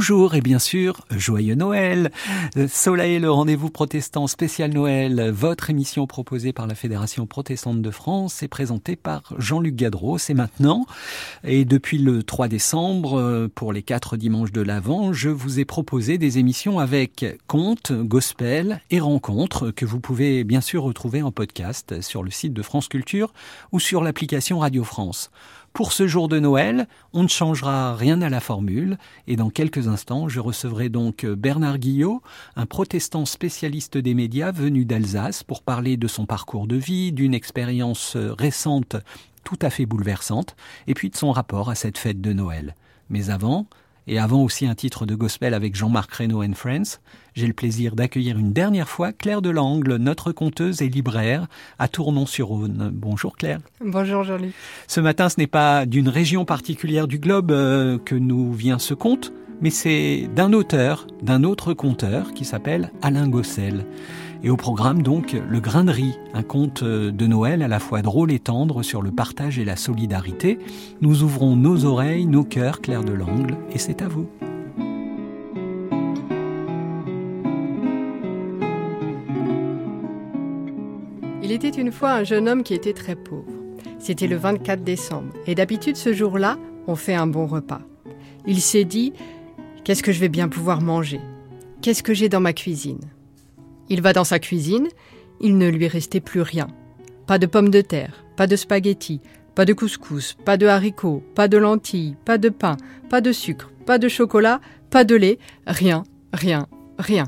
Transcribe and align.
Bonjour 0.00 0.34
et 0.34 0.40
bien 0.40 0.58
sûr, 0.58 1.02
joyeux 1.10 1.56
Noël. 1.56 2.10
Soleil, 2.68 3.18
le 3.18 3.30
rendez-vous 3.30 3.68
protestant 3.68 4.26
spécial 4.28 4.72
Noël, 4.72 5.30
votre 5.30 5.68
émission 5.68 6.06
proposée 6.06 6.54
par 6.54 6.66
la 6.66 6.74
Fédération 6.74 7.26
protestante 7.26 7.82
de 7.82 7.90
France 7.90 8.42
est 8.42 8.48
présentée 8.48 8.96
par 8.96 9.34
Jean-Luc 9.36 9.76
Gadreau. 9.76 10.16
C'est 10.16 10.32
maintenant. 10.32 10.86
Et 11.44 11.66
depuis 11.66 11.98
le 11.98 12.22
3 12.22 12.48
décembre, 12.48 13.50
pour 13.54 13.74
les 13.74 13.82
quatre 13.82 14.16
dimanches 14.16 14.52
de 14.52 14.62
l'Avent, 14.62 15.12
je 15.12 15.28
vous 15.28 15.60
ai 15.60 15.66
proposé 15.66 16.16
des 16.16 16.38
émissions 16.38 16.78
avec 16.78 17.26
contes, 17.46 17.92
gospel 17.92 18.80
et 18.90 19.00
rencontres 19.00 19.70
que 19.70 19.84
vous 19.84 20.00
pouvez 20.00 20.44
bien 20.44 20.62
sûr 20.62 20.82
retrouver 20.82 21.20
en 21.20 21.30
podcast 21.30 22.00
sur 22.00 22.22
le 22.22 22.30
site 22.30 22.54
de 22.54 22.62
France 22.62 22.88
Culture 22.88 23.34
ou 23.70 23.78
sur 23.78 24.02
l'application 24.02 24.60
Radio 24.60 24.82
France. 24.82 25.30
Pour 25.72 25.92
ce 25.92 26.06
jour 26.06 26.28
de 26.28 26.40
Noël, 26.40 26.88
on 27.12 27.22
ne 27.22 27.28
changera 27.28 27.94
rien 27.94 28.20
à 28.22 28.28
la 28.28 28.40
formule 28.40 28.98
et 29.26 29.36
dans 29.36 29.50
quelques 29.50 29.86
instants, 29.86 30.28
je 30.28 30.40
recevrai 30.40 30.88
donc 30.88 31.24
Bernard 31.24 31.78
Guillot, 31.78 32.22
un 32.56 32.66
protestant 32.66 33.24
spécialiste 33.24 33.96
des 33.96 34.14
médias 34.14 34.50
venu 34.50 34.84
d'Alsace 34.84 35.44
pour 35.44 35.62
parler 35.62 35.96
de 35.96 36.08
son 36.08 36.26
parcours 36.26 36.66
de 36.66 36.76
vie, 36.76 37.12
d'une 37.12 37.34
expérience 37.34 38.16
récente 38.16 38.96
tout 39.44 39.58
à 39.62 39.70
fait 39.70 39.86
bouleversante 39.86 40.56
et 40.86 40.94
puis 40.94 41.08
de 41.08 41.16
son 41.16 41.30
rapport 41.30 41.70
à 41.70 41.74
cette 41.74 41.98
fête 41.98 42.20
de 42.20 42.32
Noël. 42.32 42.74
Mais 43.08 43.30
avant, 43.30 43.66
et 44.06 44.18
avant 44.18 44.42
aussi 44.42 44.66
un 44.66 44.74
titre 44.74 45.06
de 45.06 45.14
gospel 45.14 45.54
avec 45.54 45.74
Jean-Marc 45.76 46.12
Reynaud 46.12 46.42
and 46.42 46.54
Friends, 46.54 46.98
j'ai 47.34 47.46
le 47.46 47.52
plaisir 47.52 47.94
d'accueillir 47.94 48.38
une 48.38 48.52
dernière 48.52 48.88
fois 48.88 49.12
Claire 49.12 49.42
Delangle, 49.42 49.96
notre 49.96 50.32
conteuse 50.32 50.82
et 50.82 50.88
libraire 50.88 51.46
à 51.78 51.88
Tournon-sur-Rhône. 51.88 52.90
Bonjour 52.92 53.36
Claire. 53.36 53.60
Bonjour 53.84 54.24
Jolie. 54.24 54.52
Ce 54.86 55.00
matin, 55.00 55.28
ce 55.28 55.38
n'est 55.38 55.46
pas 55.46 55.86
d'une 55.86 56.08
région 56.08 56.44
particulière 56.44 57.06
du 57.06 57.18
globe 57.18 57.52
euh, 57.52 57.98
que 57.98 58.14
nous 58.14 58.52
vient 58.52 58.78
ce 58.78 58.94
conte, 58.94 59.32
mais 59.60 59.70
c'est 59.70 60.28
d'un 60.34 60.52
auteur, 60.52 61.06
d'un 61.22 61.44
autre 61.44 61.74
conteur 61.74 62.32
qui 62.32 62.44
s'appelle 62.44 62.92
Alain 63.02 63.28
Gossel. 63.28 63.84
Et 64.42 64.48
au 64.48 64.56
programme 64.56 65.02
donc 65.02 65.36
Le 65.48 65.60
Grain 65.60 65.84
de 65.84 65.90
riz, 65.90 66.18
un 66.32 66.42
conte 66.42 66.82
de 66.82 67.26
Noël 67.26 67.62
à 67.62 67.68
la 67.68 67.78
fois 67.78 68.00
drôle 68.00 68.32
et 68.32 68.38
tendre 68.38 68.82
sur 68.82 69.02
le 69.02 69.10
partage 69.10 69.58
et 69.58 69.64
la 69.66 69.76
solidarité. 69.76 70.58
Nous 71.02 71.22
ouvrons 71.22 71.56
nos 71.56 71.84
oreilles, 71.84 72.24
nos 72.24 72.44
cœurs, 72.44 72.80
Claire 72.80 73.04
de 73.04 73.12
l'Angle, 73.12 73.56
et 73.70 73.78
c'est 73.78 74.00
à 74.00 74.08
vous. 74.08 74.26
Il 81.42 81.52
était 81.52 81.68
une 81.68 81.92
fois 81.92 82.12
un 82.12 82.24
jeune 82.24 82.48
homme 82.48 82.62
qui 82.62 82.72
était 82.72 82.94
très 82.94 83.16
pauvre. 83.16 83.44
C'était 83.98 84.28
le 84.28 84.36
24 84.36 84.82
décembre, 84.82 85.34
et 85.46 85.54
d'habitude 85.54 85.96
ce 85.96 86.14
jour-là, 86.14 86.56
on 86.86 86.96
fait 86.96 87.14
un 87.14 87.26
bon 87.26 87.46
repas. 87.46 87.82
Il 88.46 88.62
s'est 88.62 88.84
dit 88.84 89.12
Qu'est-ce 89.84 90.02
que 90.02 90.12
je 90.12 90.20
vais 90.20 90.30
bien 90.30 90.48
pouvoir 90.48 90.80
manger? 90.80 91.20
Qu'est-ce 91.82 92.02
que 92.02 92.14
j'ai 92.14 92.30
dans 92.30 92.40
ma 92.40 92.54
cuisine? 92.54 93.00
Il 93.90 94.00
va 94.02 94.12
dans 94.12 94.24
sa 94.24 94.38
cuisine, 94.38 94.88
il 95.40 95.58
ne 95.58 95.68
lui 95.68 95.88
restait 95.88 96.20
plus 96.20 96.40
rien. 96.40 96.68
Pas 97.26 97.38
de 97.38 97.46
pommes 97.46 97.70
de 97.70 97.80
terre, 97.80 98.24
pas 98.36 98.46
de 98.46 98.56
spaghettis, 98.56 99.20
pas 99.54 99.64
de 99.64 99.72
couscous, 99.72 100.36
pas 100.44 100.56
de 100.56 100.66
haricots, 100.66 101.22
pas 101.34 101.48
de 101.48 101.58
lentilles, 101.58 102.16
pas 102.24 102.38
de 102.38 102.48
pain, 102.48 102.76
pas 103.10 103.20
de 103.20 103.32
sucre, 103.32 103.70
pas 103.84 103.98
de 103.98 104.08
chocolat, 104.08 104.60
pas 104.90 105.04
de 105.04 105.16
lait, 105.16 105.38
rien, 105.66 106.04
rien, 106.32 106.66
rien. 106.98 107.24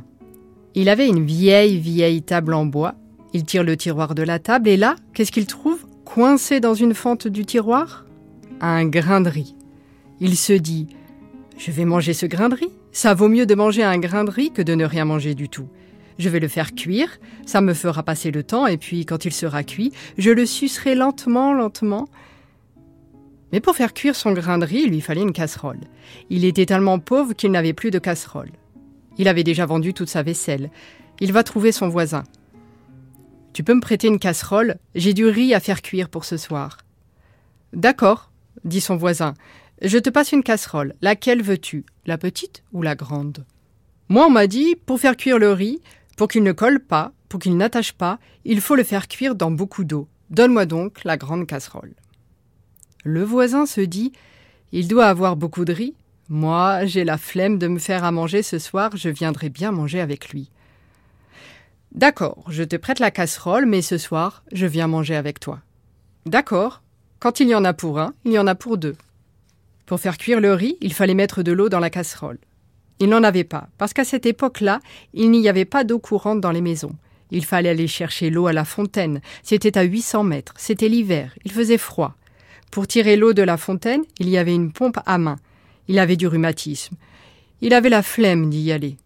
Il 0.74 0.88
avait 0.88 1.08
une 1.08 1.24
vieille, 1.26 1.78
vieille 1.78 2.22
table 2.22 2.54
en 2.54 2.64
bois. 2.64 2.94
Il 3.34 3.44
tire 3.44 3.64
le 3.64 3.76
tiroir 3.76 4.14
de 4.14 4.22
la 4.22 4.38
table 4.38 4.68
et 4.68 4.76
là, 4.76 4.96
qu'est-ce 5.14 5.32
qu'il 5.32 5.46
trouve? 5.46 5.84
Coincé 6.04 6.60
dans 6.60 6.74
une 6.74 6.94
fente 6.94 7.26
du 7.28 7.44
tiroir? 7.44 8.06
Un 8.60 8.86
grain 8.86 9.20
de 9.20 9.28
riz. 9.28 9.54
Il 10.20 10.36
se 10.36 10.52
dit 10.52 10.86
Je 11.58 11.70
vais 11.70 11.84
manger 11.84 12.14
ce 12.14 12.26
grain 12.26 12.48
de 12.48 12.54
riz. 12.54 12.70
Ça 12.92 13.14
vaut 13.14 13.28
mieux 13.28 13.46
de 13.46 13.54
manger 13.54 13.82
un 13.82 13.98
grain 13.98 14.24
de 14.24 14.30
riz 14.30 14.50
que 14.50 14.62
de 14.62 14.74
ne 14.74 14.84
rien 14.84 15.04
manger 15.04 15.34
du 15.34 15.48
tout. 15.48 15.68
Je 16.18 16.28
vais 16.28 16.40
le 16.40 16.48
faire 16.48 16.74
cuire, 16.74 17.18
ça 17.46 17.60
me 17.60 17.74
fera 17.74 18.02
passer 18.02 18.30
le 18.30 18.42
temps, 18.42 18.66
et 18.66 18.76
puis 18.76 19.06
quand 19.06 19.24
il 19.24 19.32
sera 19.32 19.64
cuit, 19.64 19.92
je 20.18 20.30
le 20.30 20.46
sucerai 20.46 20.94
lentement, 20.94 21.52
lentement. 21.52 22.08
Mais 23.52 23.60
pour 23.60 23.76
faire 23.76 23.92
cuire 23.92 24.16
son 24.16 24.32
grain 24.32 24.58
de 24.58 24.64
riz, 24.64 24.82
il 24.84 24.90
lui 24.90 25.00
fallait 25.00 25.22
une 25.22 25.32
casserole. 25.32 25.80
Il 26.30 26.44
était 26.44 26.66
tellement 26.66 26.98
pauvre 26.98 27.34
qu'il 27.34 27.50
n'avait 27.50 27.74
plus 27.74 27.90
de 27.90 27.98
casserole. 27.98 28.50
Il 29.18 29.28
avait 29.28 29.44
déjà 29.44 29.66
vendu 29.66 29.92
toute 29.92 30.08
sa 30.08 30.22
vaisselle. 30.22 30.70
Il 31.20 31.32
va 31.32 31.42
trouver 31.42 31.70
son 31.70 31.88
voisin. 31.88 32.24
Tu 33.52 33.62
peux 33.62 33.74
me 33.74 33.80
prêter 33.80 34.08
une 34.08 34.18
casserole? 34.18 34.76
J'ai 34.94 35.12
du 35.12 35.26
riz 35.26 35.52
à 35.52 35.60
faire 35.60 35.82
cuire 35.82 36.08
pour 36.08 36.24
ce 36.24 36.38
soir. 36.38 36.78
D'accord, 37.74 38.30
dit 38.64 38.80
son 38.80 38.96
voisin. 38.96 39.34
Je 39.82 39.98
te 39.98 40.08
passe 40.08 40.32
une 40.32 40.42
casserole. 40.42 40.94
Laquelle 41.02 41.42
veux-tu? 41.42 41.84
La 42.06 42.16
petite 42.16 42.62
ou 42.72 42.80
la 42.80 42.94
grande? 42.94 43.44
Moi, 44.08 44.26
on 44.26 44.30
m'a 44.30 44.46
dit, 44.46 44.76
pour 44.86 44.98
faire 45.00 45.16
cuire 45.16 45.38
le 45.38 45.52
riz, 45.52 45.80
pour 46.16 46.28
qu'il 46.28 46.42
ne 46.42 46.52
colle 46.52 46.80
pas, 46.80 47.12
pour 47.28 47.40
qu'il 47.40 47.56
n'attache 47.56 47.92
pas, 47.92 48.18
il 48.44 48.60
faut 48.60 48.74
le 48.74 48.84
faire 48.84 49.08
cuire 49.08 49.34
dans 49.34 49.50
beaucoup 49.50 49.84
d'eau. 49.84 50.08
Donne-moi 50.30 50.66
donc 50.66 51.04
la 51.04 51.16
grande 51.16 51.46
casserole. 51.46 51.94
Le 53.04 53.22
voisin 53.22 53.66
se 53.66 53.80
dit 53.80 54.12
Il 54.72 54.88
doit 54.88 55.06
avoir 55.06 55.36
beaucoup 55.36 55.64
de 55.64 55.72
riz. 55.72 55.94
Moi, 56.28 56.86
j'ai 56.86 57.04
la 57.04 57.18
flemme 57.18 57.58
de 57.58 57.68
me 57.68 57.78
faire 57.78 58.04
à 58.04 58.12
manger 58.12 58.42
ce 58.42 58.58
soir, 58.58 58.96
je 58.96 59.08
viendrai 59.08 59.48
bien 59.48 59.72
manger 59.72 60.00
avec 60.00 60.30
lui. 60.30 60.50
D'accord, 61.94 62.44
je 62.48 62.62
te 62.62 62.76
prête 62.76 63.00
la 63.00 63.10
casserole, 63.10 63.66
mais 63.66 63.82
ce 63.82 63.98
soir, 63.98 64.42
je 64.52 64.64
viens 64.64 64.86
manger 64.86 65.16
avec 65.16 65.40
toi. 65.40 65.60
D'accord, 66.24 66.82
quand 67.18 67.40
il 67.40 67.48
y 67.48 67.54
en 67.54 67.64
a 67.64 67.74
pour 67.74 67.98
un, 67.98 68.14
il 68.24 68.32
y 68.32 68.38
en 68.38 68.46
a 68.46 68.54
pour 68.54 68.78
deux. 68.78 68.96
Pour 69.84 70.00
faire 70.00 70.16
cuire 70.16 70.40
le 70.40 70.54
riz, 70.54 70.78
il 70.80 70.94
fallait 70.94 71.14
mettre 71.14 71.42
de 71.42 71.52
l'eau 71.52 71.68
dans 71.68 71.80
la 71.80 71.90
casserole. 71.90 72.38
Il 72.98 73.08
n'en 73.08 73.22
avait 73.22 73.44
pas, 73.44 73.68
parce 73.78 73.92
qu'à 73.92 74.04
cette 74.04 74.26
époque-là, 74.26 74.80
il 75.14 75.30
n'y 75.30 75.48
avait 75.48 75.64
pas 75.64 75.84
d'eau 75.84 75.98
courante 75.98 76.40
dans 76.40 76.52
les 76.52 76.60
maisons. 76.60 76.94
Il 77.30 77.44
fallait 77.44 77.70
aller 77.70 77.88
chercher 77.88 78.28
l'eau 78.28 78.46
à 78.46 78.52
la 78.52 78.66
fontaine. 78.66 79.22
C'était 79.42 79.78
à 79.78 79.82
800 79.82 80.22
mètres. 80.22 80.52
C'était 80.58 80.88
l'hiver. 80.88 81.34
Il 81.44 81.50
faisait 81.50 81.78
froid. 81.78 82.14
Pour 82.70 82.86
tirer 82.86 83.16
l'eau 83.16 83.32
de 83.32 83.42
la 83.42 83.56
fontaine, 83.56 84.02
il 84.18 84.28
y 84.28 84.36
avait 84.36 84.54
une 84.54 84.70
pompe 84.70 84.98
à 85.06 85.16
main. 85.16 85.38
Il 85.88 85.98
avait 85.98 86.16
du 86.16 86.26
rhumatisme. 86.26 86.96
Il 87.62 87.72
avait 87.72 87.88
la 87.88 88.02
flemme 88.02 88.50
d'y 88.50 88.70
aller. 88.70 88.98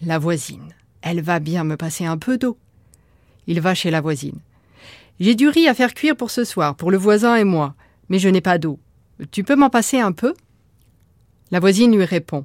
La 0.00 0.18
voisine. 0.18 0.72
Elle 1.00 1.20
va 1.20 1.40
bien 1.40 1.64
me 1.64 1.76
passer 1.76 2.04
un 2.06 2.16
peu 2.16 2.38
d'eau. 2.38 2.56
Il 3.48 3.60
va 3.60 3.74
chez 3.74 3.90
la 3.90 4.00
voisine. 4.00 4.38
J'ai 5.18 5.34
du 5.34 5.48
riz 5.48 5.68
à 5.68 5.74
faire 5.74 5.94
cuire 5.94 6.16
pour 6.16 6.30
ce 6.30 6.44
soir, 6.44 6.76
pour 6.76 6.90
le 6.90 6.96
voisin 6.96 7.36
et 7.36 7.44
moi, 7.44 7.74
mais 8.08 8.18
je 8.18 8.28
n'ai 8.28 8.40
pas 8.40 8.58
d'eau. 8.58 8.78
Tu 9.30 9.44
peux 9.44 9.56
m'en 9.56 9.70
passer 9.70 9.98
un 9.98 10.12
peu? 10.12 10.34
La 11.50 11.60
voisine 11.60 11.94
lui 11.94 12.04
répond. 12.04 12.42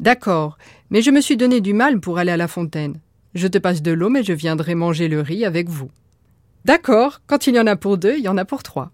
D'accord, 0.00 0.58
mais 0.90 1.02
je 1.02 1.10
me 1.10 1.20
suis 1.20 1.36
donné 1.36 1.60
du 1.60 1.72
mal 1.72 2.00
pour 2.00 2.18
aller 2.18 2.32
à 2.32 2.36
la 2.36 2.48
fontaine. 2.48 3.00
Je 3.34 3.48
te 3.48 3.58
passe 3.58 3.82
de 3.82 3.92
l'eau, 3.92 4.08
mais 4.08 4.22
je 4.22 4.32
viendrai 4.32 4.74
manger 4.74 5.08
le 5.08 5.20
riz 5.20 5.44
avec 5.44 5.68
vous. 5.68 5.90
D'accord, 6.64 7.20
quand 7.26 7.46
il 7.46 7.54
y 7.54 7.60
en 7.60 7.66
a 7.66 7.76
pour 7.76 7.96
deux, 7.96 8.16
il 8.18 8.24
y 8.24 8.28
en 8.28 8.38
a 8.38 8.44
pour 8.44 8.62
trois. 8.62 8.90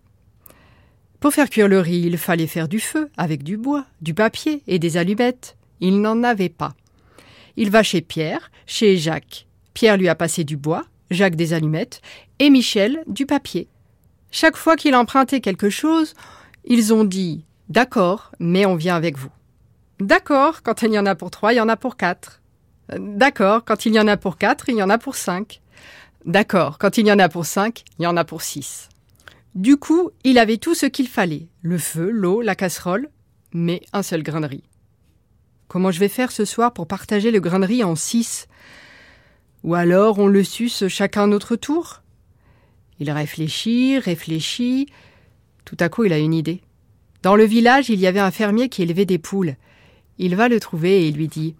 Pour 1.20 1.32
faire 1.32 1.48
cuire 1.48 1.68
le 1.68 1.80
riz, 1.80 2.02
il 2.04 2.18
fallait 2.18 2.46
faire 2.46 2.68
du 2.68 2.80
feu, 2.80 3.08
avec 3.16 3.42
du 3.42 3.56
bois, 3.56 3.86
du 4.00 4.14
papier 4.14 4.62
et 4.66 4.78
des 4.78 4.96
allumettes. 4.96 5.56
Il 5.80 6.00
n'en 6.00 6.22
avait 6.22 6.48
pas. 6.48 6.74
Il 7.56 7.70
va 7.70 7.82
chez 7.82 8.00
Pierre, 8.00 8.50
chez 8.66 8.96
Jacques. 8.96 9.46
Pierre 9.74 9.96
lui 9.96 10.08
a 10.08 10.14
passé 10.14 10.44
du 10.44 10.56
bois, 10.56 10.84
Jacques 11.10 11.36
des 11.36 11.52
allumettes, 11.52 12.00
et 12.38 12.50
Michel 12.50 13.04
du 13.06 13.26
papier. 13.26 13.68
Chaque 14.30 14.56
fois 14.56 14.76
qu'il 14.76 14.94
empruntait 14.94 15.40
quelque 15.40 15.70
chose, 15.70 16.14
ils 16.64 16.92
ont 16.92 17.04
dit 17.04 17.44
D'accord, 17.68 18.32
mais 18.38 18.66
on 18.66 18.76
vient 18.76 18.96
avec 18.96 19.16
vous. 19.16 19.30
D'accord, 20.02 20.64
quand 20.64 20.82
il 20.82 20.92
y 20.92 20.98
en 20.98 21.06
a 21.06 21.14
pour 21.14 21.30
trois, 21.30 21.52
il 21.52 21.58
y 21.58 21.60
en 21.60 21.68
a 21.68 21.76
pour 21.76 21.96
quatre. 21.96 22.42
D'accord, 22.98 23.64
quand 23.64 23.86
il 23.86 23.94
y 23.94 24.00
en 24.00 24.08
a 24.08 24.16
pour 24.16 24.36
quatre, 24.36 24.68
il 24.68 24.74
y 24.74 24.82
en 24.82 24.90
a 24.90 24.98
pour 24.98 25.14
cinq. 25.14 25.62
D'accord, 26.26 26.78
quand 26.78 26.98
il 26.98 27.06
y 27.06 27.12
en 27.12 27.20
a 27.20 27.28
pour 27.28 27.46
cinq, 27.46 27.84
il 28.00 28.02
y 28.02 28.06
en 28.08 28.16
a 28.16 28.24
pour 28.24 28.42
six. 28.42 28.88
Du 29.54 29.76
coup, 29.76 30.10
il 30.24 30.38
avait 30.38 30.56
tout 30.56 30.74
ce 30.74 30.86
qu'il 30.86 31.06
fallait 31.06 31.46
le 31.62 31.78
feu, 31.78 32.10
l'eau, 32.10 32.40
la 32.40 32.56
casserole, 32.56 33.10
mais 33.52 33.80
un 33.92 34.02
seul 34.02 34.24
grain 34.24 34.40
de. 34.40 34.48
Comment 35.68 35.92
je 35.92 36.00
vais 36.00 36.08
faire 36.08 36.32
ce 36.32 36.44
soir 36.44 36.72
pour 36.72 36.88
partager 36.88 37.30
le 37.30 37.38
grain 37.38 37.60
de 37.60 37.84
en 37.84 37.94
six? 37.94 38.48
Ou 39.62 39.76
alors 39.76 40.18
on 40.18 40.26
le 40.26 40.42
suce 40.42 40.88
chacun 40.88 41.28
notre 41.28 41.54
tour? 41.54 42.02
Il 42.98 43.08
réfléchit, 43.08 44.00
réfléchit. 44.00 44.88
Tout 45.64 45.76
à 45.78 45.88
coup, 45.88 46.02
il 46.02 46.12
a 46.12 46.18
une 46.18 46.34
idée. 46.34 46.60
Dans 47.22 47.36
le 47.36 47.44
village, 47.44 47.88
il 47.88 48.00
y 48.00 48.08
avait 48.08 48.18
un 48.18 48.32
fermier 48.32 48.68
qui 48.68 48.82
élevait 48.82 49.06
des 49.06 49.18
poules. 49.18 49.54
Il 50.18 50.36
va 50.36 50.48
le 50.48 50.60
trouver 50.60 51.06
et 51.06 51.12
lui 51.12 51.28
dit 51.28 51.54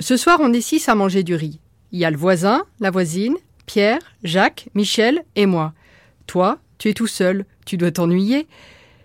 Ce 0.00 0.16
soir, 0.16 0.38
on 0.40 0.52
est 0.52 0.60
six 0.60 0.88
à 0.88 0.94
manger 0.94 1.22
du 1.22 1.34
riz. 1.34 1.60
Il 1.92 1.98
y 1.98 2.04
a 2.04 2.10
le 2.10 2.16
voisin, 2.16 2.64
la 2.80 2.90
voisine, 2.90 3.36
Pierre, 3.66 4.00
Jacques, 4.24 4.68
Michel 4.74 5.24
et 5.36 5.46
moi. 5.46 5.74
Toi, 6.26 6.58
tu 6.78 6.88
es 6.88 6.94
tout 6.94 7.06
seul, 7.06 7.44
tu 7.64 7.76
dois 7.76 7.90
t'ennuyer. 7.90 8.46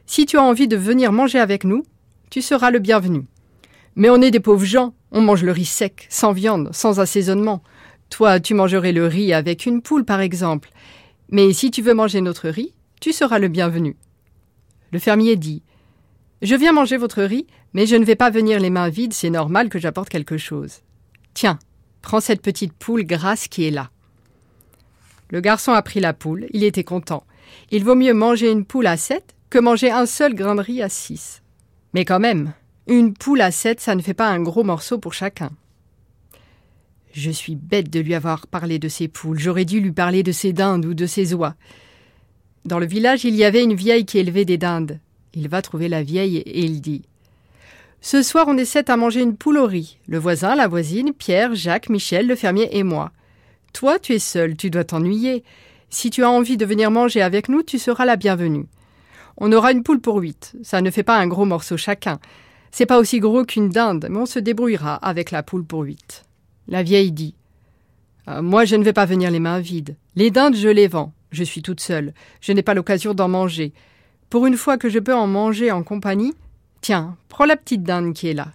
Si 0.05 0.25
tu 0.25 0.37
as 0.37 0.43
envie 0.43 0.67
de 0.67 0.77
venir 0.77 1.11
manger 1.11 1.39
avec 1.39 1.63
nous, 1.63 1.83
tu 2.29 2.41
seras 2.41 2.71
le 2.71 2.79
bienvenu. 2.79 3.25
Mais 3.95 4.09
on 4.09 4.21
est 4.21 4.31
des 4.31 4.39
pauvres 4.39 4.65
gens, 4.65 4.93
on 5.11 5.21
mange 5.21 5.43
le 5.43 5.51
riz 5.51 5.65
sec, 5.65 6.07
sans 6.09 6.31
viande, 6.31 6.69
sans 6.71 6.99
assaisonnement. 6.99 7.61
Toi, 8.09 8.39
tu 8.39 8.53
mangerais 8.53 8.93
le 8.93 9.05
riz 9.05 9.33
avec 9.33 9.65
une 9.65 9.81
poule, 9.81 10.05
par 10.05 10.21
exemple. 10.21 10.69
Mais 11.29 11.51
si 11.51 11.71
tu 11.71 11.81
veux 11.81 11.93
manger 11.93 12.21
notre 12.21 12.47
riz, 12.49 12.73
tu 13.01 13.11
seras 13.11 13.39
le 13.39 13.47
bienvenu. 13.47 13.95
Le 14.91 14.99
fermier 14.99 15.35
dit 15.35 15.61
Je 16.41 16.55
viens 16.55 16.71
manger 16.71 16.97
votre 16.97 17.21
riz, 17.23 17.47
Mais 17.73 17.85
je 17.85 17.95
ne 17.95 18.05
vais 18.05 18.15
pas 18.15 18.29
venir 18.29 18.59
les 18.59 18.69
mains 18.69 18.89
vides, 18.89 19.13
c'est 19.13 19.29
normal 19.29 19.69
que 19.69 19.79
j'apporte 19.79 20.09
quelque 20.09 20.37
chose. 20.37 20.81
Tiens, 21.33 21.59
prends 22.01 22.19
cette 22.19 22.41
petite 22.41 22.73
poule 22.73 23.03
grasse 23.03 23.47
qui 23.47 23.65
est 23.65 23.71
là. 23.71 23.91
Le 25.29 25.41
garçon 25.41 25.73
a 25.73 25.81
pris 25.81 25.99
la 25.99 26.13
poule, 26.13 26.47
il 26.51 26.63
était 26.63 26.83
content. 26.83 27.23
Il 27.71 27.83
vaut 27.83 27.95
mieux 27.95 28.13
manger 28.13 28.51
une 28.51 28.65
poule 28.65 28.87
à 28.87 28.97
sept 28.97 29.35
que 29.49 29.59
manger 29.59 29.91
un 29.91 30.05
seul 30.05 30.33
grain 30.33 30.55
de 30.55 30.61
riz 30.61 30.81
à 30.81 30.89
six. 30.89 31.41
Mais 31.93 32.05
quand 32.05 32.19
même, 32.19 32.53
une 32.87 33.13
poule 33.13 33.41
à 33.41 33.51
sept, 33.51 33.81
ça 33.81 33.95
ne 33.95 34.01
fait 34.01 34.13
pas 34.13 34.29
un 34.29 34.41
gros 34.41 34.63
morceau 34.63 34.97
pour 34.97 35.13
chacun. 35.13 35.49
Je 37.11 37.31
suis 37.31 37.55
bête 37.55 37.89
de 37.89 37.99
lui 37.99 38.13
avoir 38.13 38.47
parlé 38.47 38.79
de 38.79 38.87
ses 38.87 39.07
poules. 39.07 39.39
J'aurais 39.39 39.65
dû 39.65 39.81
lui 39.81 39.91
parler 39.91 40.23
de 40.23 40.31
ses 40.31 40.53
dindes 40.53 40.85
ou 40.85 40.93
de 40.93 41.05
ses 41.05 41.33
oies. 41.33 41.55
Dans 42.65 42.79
le 42.79 42.85
village, 42.85 43.25
il 43.25 43.35
y 43.35 43.43
avait 43.43 43.63
une 43.63 43.73
vieille 43.73 44.05
qui 44.05 44.19
élevait 44.19 44.45
des 44.45 44.57
dindes. 44.57 44.99
Il 45.33 45.49
va 45.49 45.61
trouver 45.61 45.89
la 45.89 46.03
vieille 46.03 46.37
et 46.37 46.61
il 46.61 46.81
dit 46.81 47.03
Ce 48.09 48.23
soir, 48.23 48.45
on 48.47 48.57
essaie 48.57 48.89
à 48.89 48.95
manger 48.95 49.21
une 49.21 49.35
poule 49.35 49.57
au 49.57 49.65
riz. 49.65 49.97
Le 50.07 50.17
voisin, 50.17 50.55
la 50.55 50.69
voisine, 50.69 51.11
Pierre, 51.11 51.55
Jacques, 51.55 51.89
Michel, 51.89 52.25
le 52.25 52.37
fermier 52.37 52.69
et 52.77 52.83
moi. 52.83 53.11
Toi, 53.73 53.99
tu 53.99 54.13
es 54.13 54.19
seul, 54.19 54.55
tu 54.55 54.69
dois 54.69 54.85
t'ennuyer. 54.85 55.43
Si 55.89 56.09
tu 56.09 56.23
as 56.23 56.29
envie 56.29 56.55
de 56.55 56.65
venir 56.65 56.89
manger 56.89 57.21
avec 57.21 57.49
nous, 57.49 57.63
tu 57.63 57.77
seras 57.77 58.05
la 58.05 58.15
bienvenue. 58.15 58.65
On 59.35 59.51
aura 59.51 59.73
une 59.73 59.83
poule 59.83 59.99
pour 59.99 60.19
huit. 60.19 60.55
Ça 60.63 60.79
ne 60.79 60.89
fait 60.89 61.03
pas 61.03 61.17
un 61.17 61.27
gros 61.27 61.43
morceau 61.43 61.75
chacun. 61.75 62.19
C'est 62.71 62.85
pas 62.85 62.97
aussi 62.97 63.19
gros 63.19 63.43
qu'une 63.43 63.67
dinde, 63.67 64.07
mais 64.09 64.19
on 64.19 64.25
se 64.25 64.39
débrouillera 64.39 64.95
avec 64.95 65.31
la 65.31 65.43
poule 65.43 65.65
pour 65.65 65.81
huit. 65.81 66.23
La 66.69 66.83
vieille 66.83 67.11
dit 67.11 67.35
ah, 68.25 68.41
Moi, 68.41 68.63
je 68.63 68.77
ne 68.77 68.85
vais 68.85 68.93
pas 68.93 69.03
venir 69.03 69.31
les 69.31 69.41
mains 69.41 69.59
vides. 69.59 69.97
Les 70.15 70.31
dindes, 70.31 70.55
je 70.55 70.69
les 70.69 70.87
vends. 70.87 71.11
Je 71.31 71.43
suis 71.43 71.61
toute 71.61 71.81
seule. 71.81 72.13
Je 72.39 72.53
n'ai 72.53 72.63
pas 72.63 72.73
l'occasion 72.73 73.13
d'en 73.13 73.27
manger. 73.27 73.73
Pour 74.29 74.45
une 74.45 74.55
fois 74.55 74.77
que 74.77 74.87
je 74.87 74.99
peux 74.99 75.13
en 75.13 75.27
manger 75.27 75.73
en 75.73 75.83
compagnie, 75.83 76.33
tiens, 76.87 77.17
prends 77.27 77.43
la 77.43 77.57
petite 77.57 77.83
dinde 77.83 78.13
qui 78.13 78.29
est 78.29 78.33
là. 78.33 78.47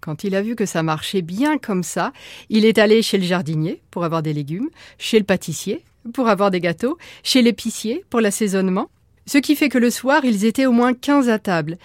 Quand 0.00 0.24
il 0.24 0.34
a 0.34 0.42
vu 0.42 0.56
que 0.56 0.66
ça 0.66 0.82
marchait 0.82 1.22
bien 1.22 1.56
comme 1.56 1.84
ça, 1.84 2.12
il 2.50 2.64
est 2.64 2.78
allé 2.78 3.00
chez 3.00 3.16
le 3.16 3.22
jardinier 3.22 3.80
pour 3.92 4.02
avoir 4.02 4.24
des 4.24 4.32
légumes, 4.32 4.70
chez 4.98 5.20
le 5.20 5.24
pâtissier 5.24 5.84
pour 6.14 6.28
avoir 6.28 6.50
des 6.50 6.58
gâteaux, 6.58 6.98
chez 7.22 7.40
l'épicier 7.42 8.04
pour 8.10 8.20
l'assaisonnement. 8.20 8.90
Ce 9.26 9.38
qui 9.38 9.54
fait 9.54 9.68
que 9.68 9.78
le 9.78 9.88
soir, 9.88 10.24
ils 10.24 10.44
étaient 10.44 10.66
au 10.66 10.72
moins 10.72 10.94
quinze 10.94 11.28
à 11.28 11.38
table. 11.38 11.78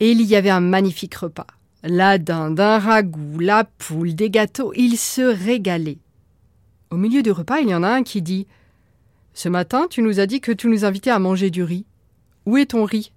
Et 0.00 0.12
il 0.12 0.22
y 0.22 0.36
avait 0.36 0.48
un 0.48 0.60
magnifique 0.60 1.16
repas. 1.16 1.48
La 1.82 2.16
dinde, 2.16 2.58
un 2.58 2.78
ragoût, 2.78 3.40
la 3.40 3.64
poule, 3.64 4.14
des 4.14 4.30
gâteaux, 4.30 4.72
ils 4.74 4.96
se 4.96 5.20
régalaient. 5.20 5.98
Au 6.88 6.96
milieu 6.96 7.22
du 7.22 7.30
repas, 7.30 7.60
il 7.60 7.68
y 7.68 7.74
en 7.74 7.82
a 7.82 7.90
un 7.90 8.04
qui 8.04 8.22
dit 8.22 8.46
Ce 9.34 9.50
matin, 9.50 9.86
tu 9.90 10.00
nous 10.00 10.18
as 10.18 10.24
dit 10.24 10.40
que 10.40 10.50
tu 10.52 10.68
nous 10.68 10.86
invitais 10.86 11.10
à 11.10 11.18
manger 11.18 11.50
du 11.50 11.62
riz. 11.62 11.84
Où 12.46 12.56
est 12.56 12.70
ton 12.70 12.86
riz? 12.86 13.12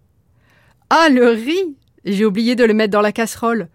Ah, 0.89 1.09
le 1.09 1.29
riz 1.29 1.75
J'ai 2.05 2.25
oublié 2.25 2.55
de 2.55 2.63
le 2.63 2.73
mettre 2.73 2.91
dans 2.91 3.01
la 3.01 3.11
casserole. 3.11 3.69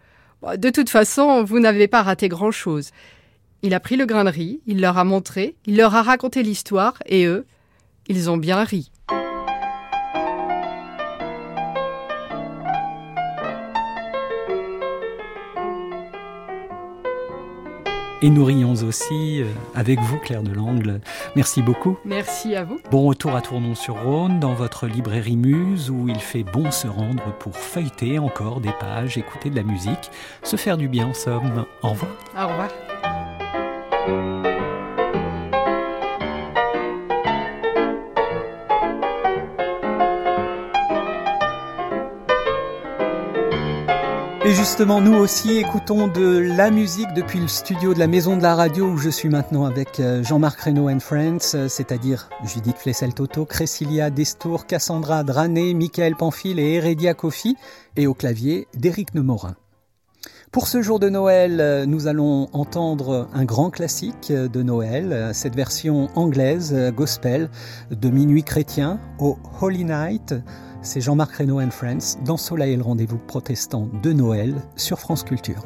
De 0.57 0.71
toute 0.71 0.89
façon, 0.89 1.45
vous 1.45 1.59
n'avez 1.59 1.89
pas 1.89 2.03
raté 2.03 2.29
grand-chose. 2.29 2.91
Il 3.63 3.75
a 3.75 3.81
pris 3.81 3.97
le 3.97 4.07
grain 4.07 4.25
de 4.25 4.31
riz, 4.31 4.61
il 4.67 4.81
leur 4.81 4.97
a 4.97 5.05
montré, 5.05 5.57
il 5.67 5.77
leur 5.77 5.95
a 5.95 6.03
raconté 6.03 6.43
l'histoire, 6.43 6.95
et 7.05 7.27
eux, 7.27 7.45
ils 8.09 8.31
ont 8.31 8.39
bien 8.39 8.65
ri. 8.65 8.91
Et 18.23 18.29
nous 18.29 18.45
rions 18.45 18.73
aussi 18.73 19.41
euh, 19.41 19.47
avec 19.75 19.99
vous, 20.01 20.19
Claire 20.19 20.43
de 20.43 20.53
Langle. 20.53 21.01
Merci 21.37 21.63
beaucoup. 21.63 21.97
Merci 22.05 22.55
à 22.55 22.65
vous. 22.65 22.79
Bon 22.91 23.07
retour 23.07 23.35
à 23.35 23.41
Tournon-sur-Rhône, 23.41 24.41
dans 24.41 24.53
votre 24.53 24.87
librairie 24.87 25.37
Muse, 25.37 25.91
où 25.91 26.07
il 26.09 26.21
fait 26.21 26.43
bon 26.43 26.71
se 26.71 26.87
rendre 26.87 27.33
pour 27.39 27.57
feuilleter 27.57 28.19
encore 28.19 28.61
des 28.61 28.73
pages, 28.79 29.17
écouter 29.17 29.49
de 29.49 29.57
la 29.57 29.63
musique, 29.63 30.11
se 30.43 30.57
faire 30.57 30.77
du 30.77 30.89
bien 30.89 31.09
en 31.09 31.15
somme. 31.15 31.65
Au 31.83 31.89
revoir. 31.89 32.13
Au 32.37 32.49
revoir. 32.49 32.69
Et 44.51 44.55
justement, 44.55 45.01
nous 45.01 45.15
aussi 45.15 45.59
écoutons 45.59 46.09
de 46.09 46.41
la 46.41 46.73
musique 46.73 47.15
depuis 47.15 47.39
le 47.39 47.47
studio 47.47 47.95
de 47.95 48.01
la 48.01 48.09
Maison 48.09 48.37
de 48.37 48.43
la 48.43 48.57
Radio 48.57 48.87
où 48.87 48.97
je 48.97 49.09
suis 49.09 49.29
maintenant 49.29 49.65
avec 49.65 50.01
euh, 50.01 50.25
Jean-Marc 50.25 50.59
Reynaud 50.63 50.91
and 50.91 50.99
Friends, 50.99 51.55
euh, 51.55 51.69
c'est-à-dire 51.69 52.29
Judith 52.45 52.77
Flessel-Toto, 52.77 53.45
Cressilia 53.45 54.11
Destour, 54.11 54.67
Cassandra 54.67 55.23
Drané, 55.23 55.73
Michael 55.73 56.17
Pamphile 56.17 56.59
et 56.59 56.75
Heredia 56.75 57.15
Kofi, 57.15 57.55
et 57.95 58.09
au 58.09 58.15
clavier 58.15 58.67
d'Éric 58.75 59.15
Nemorin. 59.15 59.55
Pour 60.51 60.67
ce 60.67 60.83
jour 60.83 60.99
de 60.99 61.09
Noël, 61.09 61.61
euh, 61.61 61.87
nous 61.87 62.09
allons 62.09 62.49
entendre 62.53 63.29
un 63.33 63.45
grand 63.45 63.71
classique 63.71 64.33
de 64.33 64.63
Noël, 64.65 65.31
cette 65.33 65.55
version 65.55 66.09
anglaise, 66.17 66.75
gospel, 66.97 67.51
de 67.93 68.11
Minuit 68.11 68.43
chrétien 68.43 68.99
au 69.21 69.39
Holy 69.61 69.85
Night, 69.85 70.35
c'est 70.83 71.01
Jean-Marc 71.01 71.33
Reynaud 71.37 71.61
and 71.61 71.71
Friends 71.71 72.17
dans 72.25 72.37
Soleil 72.37 72.73
et 72.73 72.77
le 72.77 72.83
rendez-vous 72.83 73.19
protestant 73.19 73.89
de 74.03 74.13
Noël 74.13 74.55
sur 74.77 74.99
France 74.99 75.25
Culture. 75.25 75.63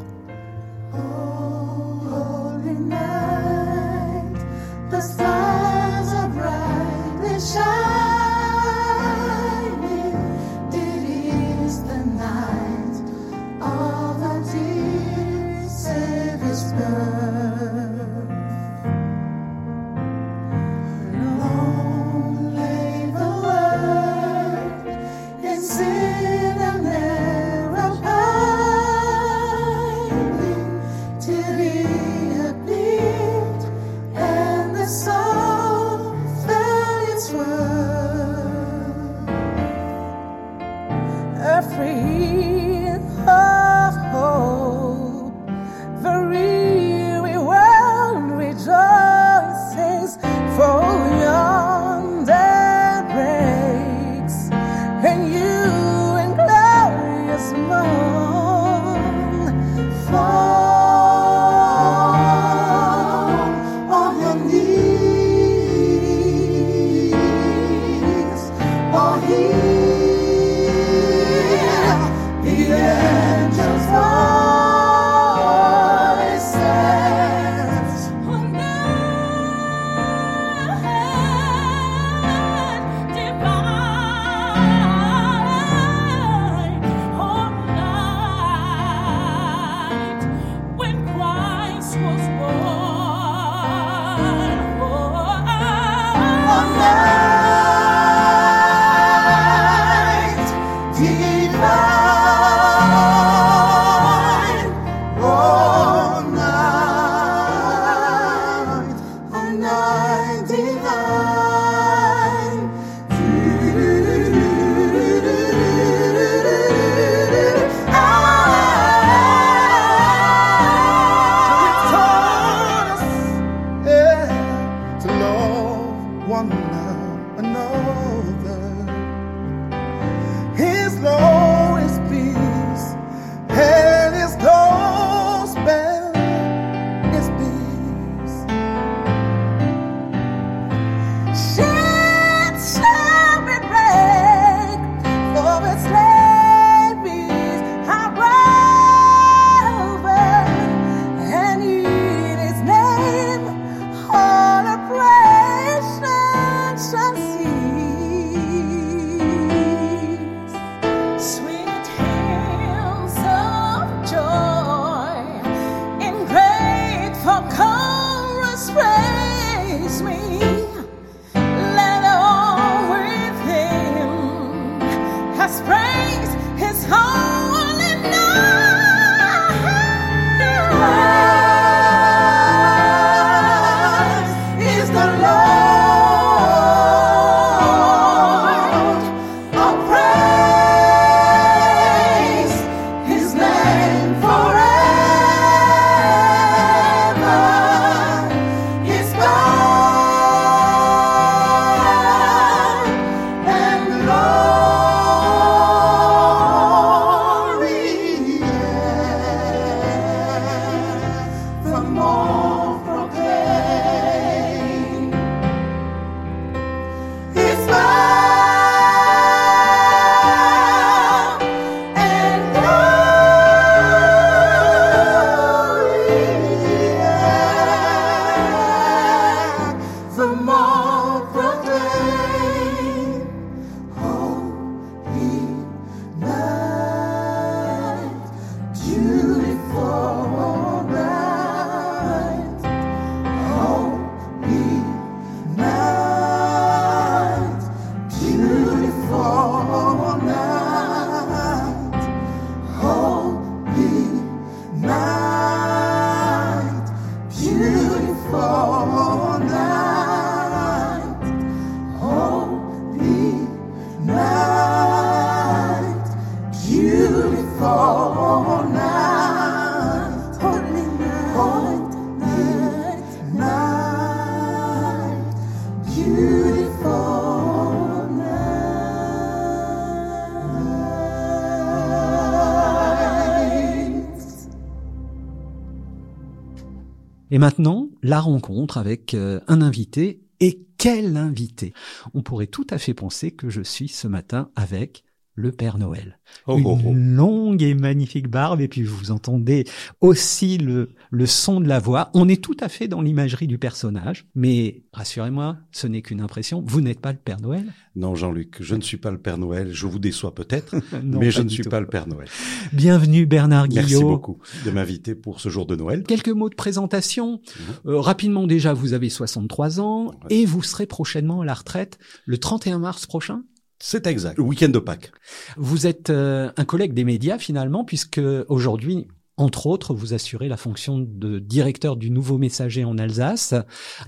Et 287.34 287.38
maintenant, 287.38 287.88
la 288.04 288.20
rencontre 288.20 288.78
avec 288.78 289.12
euh, 289.12 289.40
un 289.48 289.60
invité. 289.60 290.20
Et 290.38 290.68
quel 290.78 291.16
invité? 291.16 291.74
On 292.14 292.22
pourrait 292.22 292.46
tout 292.46 292.66
à 292.70 292.78
fait 292.78 292.94
penser 292.94 293.32
que 293.32 293.50
je 293.50 293.60
suis 293.60 293.88
ce 293.88 294.06
matin 294.06 294.50
avec 294.54 295.02
le 295.34 295.50
Père 295.50 295.78
Noël. 295.78 296.18
Oh, 296.46 296.58
Une 296.58 296.66
oh, 296.66 296.78
oh. 296.84 296.92
longue 296.94 297.62
et 297.62 297.74
magnifique 297.74 298.28
barbe, 298.28 298.60
et 298.60 298.68
puis 298.68 298.82
vous 298.82 299.10
entendez 299.10 299.64
aussi 300.00 300.58
le, 300.58 300.90
le 301.10 301.26
son 301.26 301.60
de 301.60 301.68
la 301.68 301.78
voix. 301.78 302.10
On 302.14 302.28
est 302.28 302.42
tout 302.42 302.56
à 302.60 302.68
fait 302.68 302.88
dans 302.88 303.02
l'imagerie 303.02 303.46
du 303.46 303.58
personnage, 303.58 304.26
mais 304.34 304.84
rassurez-moi, 304.92 305.58
ce 305.72 305.86
n'est 305.86 306.02
qu'une 306.02 306.20
impression. 306.20 306.62
Vous 306.66 306.80
n'êtes 306.80 307.00
pas 307.00 307.12
le 307.12 307.18
Père 307.18 307.40
Noël 307.40 307.72
Non, 307.96 308.14
Jean-Luc, 308.14 308.56
je 308.60 308.74
ne 308.74 308.80
suis 308.80 308.96
pas 308.96 309.10
le 309.10 309.18
Père 309.18 309.38
Noël. 309.38 309.70
Je 309.72 309.86
vous 309.86 309.98
déçois 309.98 310.34
peut-être, 310.34 310.76
mais 311.02 311.30
je 311.30 311.42
ne 311.42 311.48
suis 311.48 311.64
tout. 311.64 311.70
pas 311.70 311.80
le 311.80 311.86
Père 311.86 312.06
Noël. 312.06 312.28
Bienvenue 312.72 313.26
Bernard 313.26 313.68
Guillot. 313.68 313.82
Merci 313.82 314.04
beaucoup 314.04 314.38
de 314.64 314.70
m'inviter 314.70 315.14
pour 315.14 315.40
ce 315.40 315.48
jour 315.48 315.66
de 315.66 315.74
Noël. 315.76 316.04
Quelques 316.04 316.28
mots 316.28 316.48
de 316.50 316.54
présentation. 316.54 317.40
Mhm. 317.84 317.92
Euh, 317.92 318.00
rapidement 318.00 318.46
déjà, 318.46 318.72
vous 318.72 318.92
avez 318.92 319.08
63 319.10 319.80
ans 319.80 320.12
et 320.30 320.46
vous 320.46 320.62
serez 320.62 320.86
prochainement 320.86 321.40
à 321.40 321.44
la 321.44 321.54
retraite 321.54 321.98
le 322.24 322.38
31 322.38 322.78
mars 322.78 323.06
prochain? 323.06 323.42
C'est 323.86 324.06
exact. 324.06 324.38
Le 324.38 324.44
week-end 324.44 324.70
de 324.70 324.78
Pâques. 324.78 325.12
Vous 325.58 325.86
êtes 325.86 326.08
euh, 326.08 326.50
un 326.56 326.64
collègue 326.64 326.94
des 326.94 327.04
médias 327.04 327.36
finalement, 327.36 327.84
puisque 327.84 328.18
aujourd'hui, 328.48 329.08
entre 329.36 329.66
autres, 329.66 329.92
vous 329.92 330.14
assurez 330.14 330.48
la 330.48 330.56
fonction 330.56 330.98
de 330.98 331.38
directeur 331.38 331.96
du 331.96 332.10
Nouveau 332.10 332.38
Messager 332.38 332.86
en 332.86 332.96
Alsace. 332.96 333.52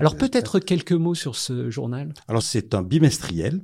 Alors 0.00 0.16
peut-être 0.16 0.60
quelques 0.60 0.92
mots 0.92 1.14
sur 1.14 1.36
ce 1.36 1.68
journal? 1.68 2.14
Alors 2.26 2.42
c'est 2.42 2.74
un 2.74 2.82
bimestriel 2.82 3.60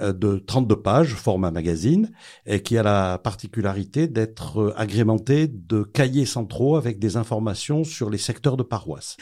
de 0.00 0.38
32 0.38 0.76
pages, 0.76 1.14
format 1.14 1.50
magazine, 1.50 2.10
et 2.46 2.60
qui 2.62 2.76
a 2.78 2.82
la 2.82 3.18
particularité 3.18 4.08
d'être 4.08 4.58
euh, 4.60 4.74
agrémenté 4.76 5.46
de 5.48 5.82
cahiers 5.82 6.26
centraux 6.26 6.76
avec 6.76 6.98
des 6.98 7.16
informations 7.16 7.84
sur 7.84 8.10
les 8.10 8.18
secteurs 8.18 8.56
de 8.56 8.62
paroisse. 8.62 9.16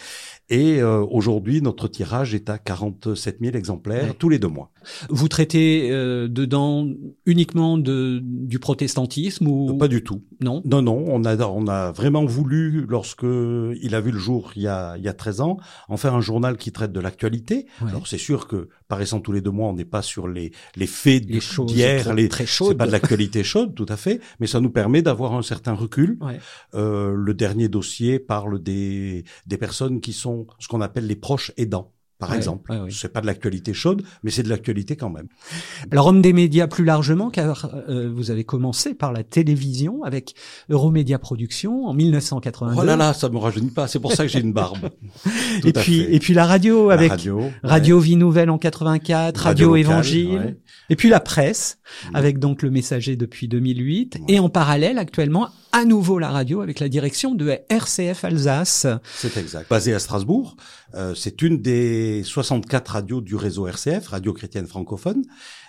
Et 0.48 0.80
euh, 0.80 1.00
aujourd'hui, 1.10 1.62
notre 1.62 1.88
tirage 1.88 2.34
est 2.34 2.50
à 2.50 2.58
47 2.58 3.38
000 3.40 3.56
exemplaires 3.56 4.04
Ouais. 4.08 4.14
tous 4.18 4.28
les 4.28 4.38
deux 4.38 4.48
mois. 4.48 4.70
Vous 5.10 5.28
traitez 5.28 5.90
euh, 5.90 6.28
dedans 6.28 6.86
uniquement 7.26 7.78
de, 7.78 8.20
du 8.22 8.58
protestantisme 8.58 9.46
ou 9.46 9.76
Pas 9.76 9.88
du 9.88 10.02
tout. 10.02 10.22
non 10.40 10.62
Non, 10.64 10.82
non, 10.82 11.04
on 11.08 11.24
a, 11.24 11.36
on 11.46 11.66
a 11.68 11.92
vraiment 11.92 12.24
voulu, 12.24 12.86
lorsque 12.88 13.22
il 13.24 13.94
a 13.94 14.00
vu 14.00 14.10
le 14.10 14.18
jour 14.18 14.52
il 14.56 14.62
y 14.62 14.68
a, 14.68 14.96
il 14.96 15.04
y 15.04 15.08
a 15.08 15.12
13 15.12 15.40
ans, 15.40 15.56
en 15.88 15.96
faire 15.96 16.14
un 16.14 16.20
journal 16.20 16.56
qui 16.56 16.72
traite 16.72 16.92
de 16.92 17.00
l'actualité. 17.00 17.66
Ouais. 17.80 17.88
Alors 17.90 18.06
c'est 18.06 18.18
sûr 18.18 18.46
que, 18.48 18.68
paraissant 18.92 19.20
tous 19.20 19.32
les 19.32 19.40
deux 19.40 19.50
mois, 19.50 19.70
on 19.70 19.72
n'est 19.72 19.86
pas 19.86 20.02
sur 20.02 20.28
les, 20.28 20.52
les 20.76 20.86
faits 20.86 21.24
d'hier, 21.24 22.12
les 22.12 22.28
très 22.28 22.44
c'est 22.44 22.52
chaudes. 22.52 22.76
pas 22.76 22.86
de 22.86 22.92
l'actualité 22.92 23.42
chaude, 23.42 23.74
tout 23.74 23.86
à 23.88 23.96
fait, 23.96 24.20
mais 24.38 24.46
ça 24.46 24.60
nous 24.60 24.68
permet 24.68 25.00
d'avoir 25.00 25.32
un 25.32 25.40
certain 25.40 25.72
recul. 25.72 26.18
Ouais. 26.20 26.38
Euh, 26.74 27.14
le 27.16 27.32
dernier 27.32 27.68
dossier 27.70 28.18
parle 28.18 28.62
des, 28.62 29.24
des 29.46 29.56
personnes 29.56 30.02
qui 30.02 30.12
sont 30.12 30.46
ce 30.58 30.68
qu'on 30.68 30.82
appelle 30.82 31.06
les 31.06 31.16
proches 31.16 31.52
aidants. 31.56 31.90
Par 32.22 32.30
Ouais, 32.30 32.36
exemple, 32.36 32.70
ouais, 32.70 32.78
ouais. 32.78 32.88
c'est 32.90 33.12
pas 33.12 33.20
de 33.20 33.26
l'actualité 33.26 33.74
chaude, 33.74 34.02
mais 34.22 34.30
c'est 34.30 34.42
de 34.44 34.48
l'actualité 34.48 34.94
quand 34.96 35.10
même. 35.10 35.26
Alors 35.90 36.06
homme 36.06 36.22
des 36.22 36.32
médias 36.32 36.68
plus 36.68 36.84
largement, 36.84 37.30
car 37.30 37.68
euh, 37.88 38.10
vous 38.14 38.30
avez 38.30 38.44
commencé 38.44 38.94
par 38.94 39.12
la 39.12 39.24
télévision 39.24 40.04
avec 40.04 40.34
Euromédia 40.70 41.18
Productions 41.18 41.86
en 41.86 41.94
1982. 41.94 42.80
Oh 42.80 42.84
là 42.84 42.94
là, 42.96 43.12
ça 43.12 43.28
me 43.28 43.38
rajeunit 43.38 43.70
pas. 43.72 43.88
C'est 43.88 43.98
pour 43.98 44.12
ça 44.12 44.24
que 44.24 44.30
j'ai 44.30 44.40
une 44.40 44.52
barbe. 44.52 44.78
Tout 45.62 45.66
et 45.68 45.72
puis 45.72 46.04
fait. 46.04 46.14
et 46.14 46.18
puis 46.20 46.32
la 46.32 46.46
radio 46.46 46.88
La 46.88 46.94
avec 46.94 47.10
radio. 47.10 47.50
Radio 47.64 47.98
Vie 47.98 48.16
Nouvelle 48.16 48.50
en 48.50 48.58
84, 48.58 49.36
Radio, 49.38 49.66
locale, 49.74 49.80
Évangile, 49.80 50.56
et 50.90 50.96
puis 50.96 51.08
la 51.08 51.20
presse 51.20 51.78
Mm. 52.10 52.16
avec 52.16 52.38
donc 52.38 52.62
le 52.62 52.70
Messager 52.70 53.16
depuis 53.16 53.48
2008 53.48 54.14
Ouais. 54.20 54.34
et 54.34 54.38
en 54.38 54.48
parallèle 54.48 54.98
actuellement 54.98 55.48
à 55.72 55.84
nouveau 55.86 56.18
la 56.18 56.30
radio 56.30 56.60
avec 56.60 56.80
la 56.80 56.88
direction 56.88 57.34
de 57.34 57.58
RCF 57.68 58.24
Alsace. 58.24 58.86
C'est 59.16 59.36
exact. 59.38 59.68
Basé 59.70 59.94
à 59.94 59.98
Strasbourg, 59.98 60.56
euh, 60.94 61.14
c'est 61.14 61.40
une 61.40 61.62
des 61.62 62.22
64 62.24 62.88
radios 62.88 63.20
du 63.22 63.34
réseau 63.36 63.66
RCF, 63.66 64.08
Radio 64.08 64.34
Chrétienne 64.34 64.66
Francophone. 64.66 65.24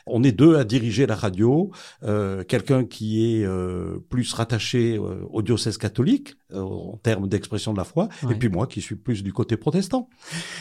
On 0.05 0.21
est 0.23 0.31
deux 0.33 0.57
à 0.57 0.63
diriger 0.65 1.05
la 1.05 1.15
radio, 1.15 1.71
euh, 2.03 2.43
quelqu'un 2.43 2.83
qui 2.83 3.23
est 3.39 3.45
euh, 3.45 3.99
plus 4.09 4.33
rattaché 4.33 4.97
euh, 4.97 5.23
au 5.31 5.41
diocèse 5.41 5.77
catholique 5.77 6.35
euh, 6.53 6.59
en 6.61 6.97
termes 7.01 7.29
d'expression 7.29 7.71
de 7.71 7.77
la 7.77 7.85
foi, 7.85 8.09
Ouais. 8.23 8.33
et 8.33 8.35
puis 8.35 8.49
moi 8.49 8.67
qui 8.67 8.81
suis 8.81 8.95
plus 8.95 9.23
du 9.23 9.31
côté 9.31 9.55
protestant. 9.55 10.09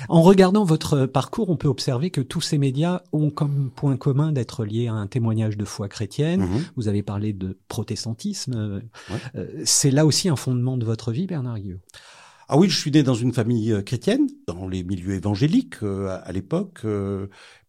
En 0.08 0.22
regardant 0.22 0.64
votre 0.64 1.06
parcours, 1.06 1.50
on 1.50 1.56
peut 1.56 1.68
observer 1.68 2.10
que 2.10 2.20
tous 2.20 2.40
ces 2.40 2.56
médias 2.58 3.00
ont 3.12 3.30
comme 3.30 3.70
point 3.74 3.96
commun 3.96 4.30
d'être 4.32 4.64
liés 4.64 4.86
à 4.86 4.94
un 4.94 5.06
témoignage 5.08 5.56
de 5.56 5.64
foi 5.64 5.88
chrétienne. 5.88 6.42
Mhm. 6.42 6.64
Vous 6.76 6.86
avez 6.88 7.02
parlé 7.02 7.32
de 7.32 7.58
protestantisme. 7.68 8.54
euh, 8.56 8.80
Ouais. 9.10 9.18
euh, 9.36 9.62
C'est 9.64 9.90
là 9.90 10.06
aussi 10.06 10.28
un 10.28 10.36
fondement 10.36 10.76
de 10.76 10.84
votre 10.84 11.10
vie, 11.10 11.26
Bernard 11.26 11.58
Guillot. 11.58 11.78
Ah 12.48 12.58
oui, 12.58 12.68
je 12.68 12.78
suis 12.78 12.90
né 12.90 13.02
dans 13.02 13.14
une 13.14 13.32
famille 13.32 13.74
chrétienne, 13.86 14.26
dans 14.46 14.68
les 14.68 14.84
milieux 14.84 15.14
évangéliques 15.14 15.76
à 15.82 16.30
l'époque. 16.32 16.82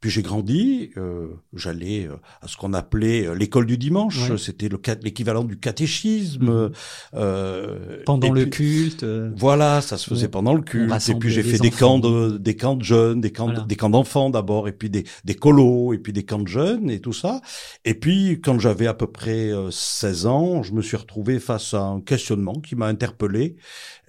Puis 0.04 0.10
j'ai 0.10 0.22
grandi, 0.22 0.92
euh, 0.98 1.28
j'allais 1.54 2.08
euh, 2.08 2.18
à 2.42 2.50
ce 2.50 2.58
qu'on 2.58 2.74
appelait 2.74 3.26
euh, 3.26 3.36
l'école 3.36 3.66
du 3.66 3.78
dimanche, 3.78 4.36
c'était 4.36 4.68
l'équivalent 5.02 5.46
du 5.46 5.58
catéchisme. 5.58 6.44
Mhm. 6.44 6.72
Euh, 7.14 8.04
pendant 8.06 8.34
le 8.34 8.48
culte. 8.48 9.06
Voilà, 9.38 9.80
ça 9.80 9.98
se 9.98 10.10
faisait 10.10 10.28
pendant 10.28 10.56
le 10.56 10.62
culte. 10.62 10.92
Et 11.08 11.16
puis 11.16 11.32
j'ai 11.32 11.42
fait 11.42 11.58
des 11.58 11.72
camps 11.72 12.00
de 12.00 12.38
des 12.38 12.58
camps 12.58 12.76
de 12.76 12.84
jeunes, 12.84 13.22
des 13.22 13.32
camps 13.32 13.66
des 13.66 13.76
camps 13.78 13.90
d'enfants 13.90 14.30
d'abord, 14.30 14.68
et 14.68 14.74
puis 14.74 14.90
des 14.90 15.06
des 15.24 15.36
colos, 15.36 15.94
et 15.94 16.00
puis 16.00 16.12
des 16.12 16.24
camps 16.24 16.40
de 16.40 16.50
jeunes 16.50 16.90
et 16.90 17.00
tout 17.00 17.14
ça. 17.14 17.40
Et 17.86 17.94
puis 17.94 18.42
quand 18.42 18.60
j'avais 18.60 18.88
à 18.88 18.94
peu 18.94 19.08
près 19.08 19.52
16 19.72 20.26
ans, 20.26 20.64
je 20.64 20.74
me 20.74 20.82
suis 20.82 20.98
retrouvé 20.98 21.40
face 21.40 21.74
à 21.74 21.82
un 21.82 22.02
questionnement 22.02 22.56
qui 22.56 22.76
m'a 22.76 22.88
interpellé, 22.88 23.56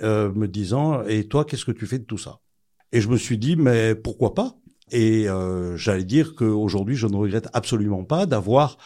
me 0.01 0.47
disant 0.47 1.05
et 1.05 1.29
toi 1.29 1.45
qu'est-ce 1.45 1.65
que 1.65 1.71
tu 1.71 1.87
fais 1.87 2.01
de 2.01 2.05
tout 2.05 2.19
ça? 2.19 2.41
Et 2.91 3.01
je 3.01 3.09
me 3.09 3.17
suis 3.17 3.39
dit 3.39 3.55
mais 3.55 3.95
pourquoi 3.95 4.35
pas? 4.35 4.57
Et 4.95 5.29
euh, 5.29 5.77
j'allais 5.77 6.05
dire 6.05 6.35
qu'aujourd'hui, 6.37 6.95
je 6.97 7.07
ne 7.07 7.17
regrette 7.17 7.49
absolument 7.53 8.05
pas 8.05 8.27
d'avoir 8.27 8.79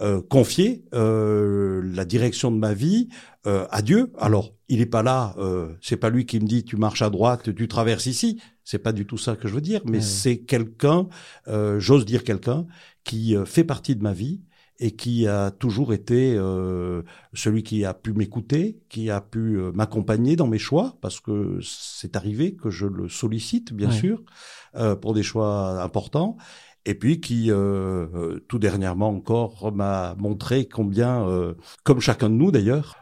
euh, 0.00 0.22
confié 0.22 0.84
euh, 0.94 1.82
la 1.92 2.04
direction 2.04 2.50
de 2.52 2.56
ma 2.56 2.72
vie 2.72 3.08
euh, 3.46 3.66
à 3.70 3.82
Dieu. 3.82 4.12
Alors, 4.18 4.54
il 4.68 4.78
n'est 4.78 4.86
pas 4.86 5.02
là, 5.02 5.34
euh, 5.38 5.74
c'est 5.82 5.96
pas 5.96 6.08
lui 6.08 6.24
qui 6.24 6.38
me 6.38 6.46
dit 6.46 6.64
tu 6.64 6.76
marches 6.76 7.02
à 7.02 7.10
droite, 7.10 7.54
tu 7.54 7.68
traverses 7.68 8.06
ici. 8.06 8.40
C'est 8.62 8.78
pas 8.78 8.92
du 8.92 9.06
tout 9.06 9.18
ça 9.18 9.36
que 9.36 9.48
je 9.48 9.54
veux 9.54 9.60
dire, 9.60 9.80
mais 9.84 10.00
c'est 10.00 10.38
quelqu'un, 10.38 11.08
euh, 11.48 11.78
j'ose 11.80 12.04
dire 12.04 12.24
quelqu'un, 12.24 12.66
qui 13.04 13.36
fait 13.44 13.62
partie 13.64 13.94
de 13.94 14.02
ma 14.02 14.12
vie 14.12 14.40
et 14.78 14.92
qui 14.92 15.26
a 15.26 15.50
toujours 15.50 15.92
été 15.92 16.34
euh, 16.36 17.02
celui 17.32 17.62
qui 17.62 17.84
a 17.84 17.94
pu 17.94 18.12
m'écouter, 18.12 18.78
qui 18.88 19.10
a 19.10 19.20
pu 19.20 19.58
m'accompagner 19.74 20.36
dans 20.36 20.46
mes 20.46 20.58
choix, 20.58 20.96
parce 21.00 21.20
que 21.20 21.58
c'est 21.62 22.16
arrivé 22.16 22.54
que 22.54 22.70
je 22.70 22.86
le 22.86 23.08
sollicite, 23.08 23.72
bien 23.72 23.90
sûr, 23.90 24.22
euh, 24.74 24.94
pour 24.94 25.14
des 25.14 25.22
choix 25.22 25.82
importants. 25.82 26.36
Et 26.84 26.94
puis 26.94 27.20
qui, 27.20 27.50
euh, 27.50 28.06
euh, 28.14 28.44
tout 28.48 28.58
dernièrement 28.58 29.08
encore, 29.08 29.72
m'a 29.72 30.14
montré 30.18 30.68
combien, 30.68 31.26
comme 31.82 32.00
chacun 32.00 32.28
de 32.28 32.34
nous 32.34 32.50
d'ailleurs, 32.50 32.96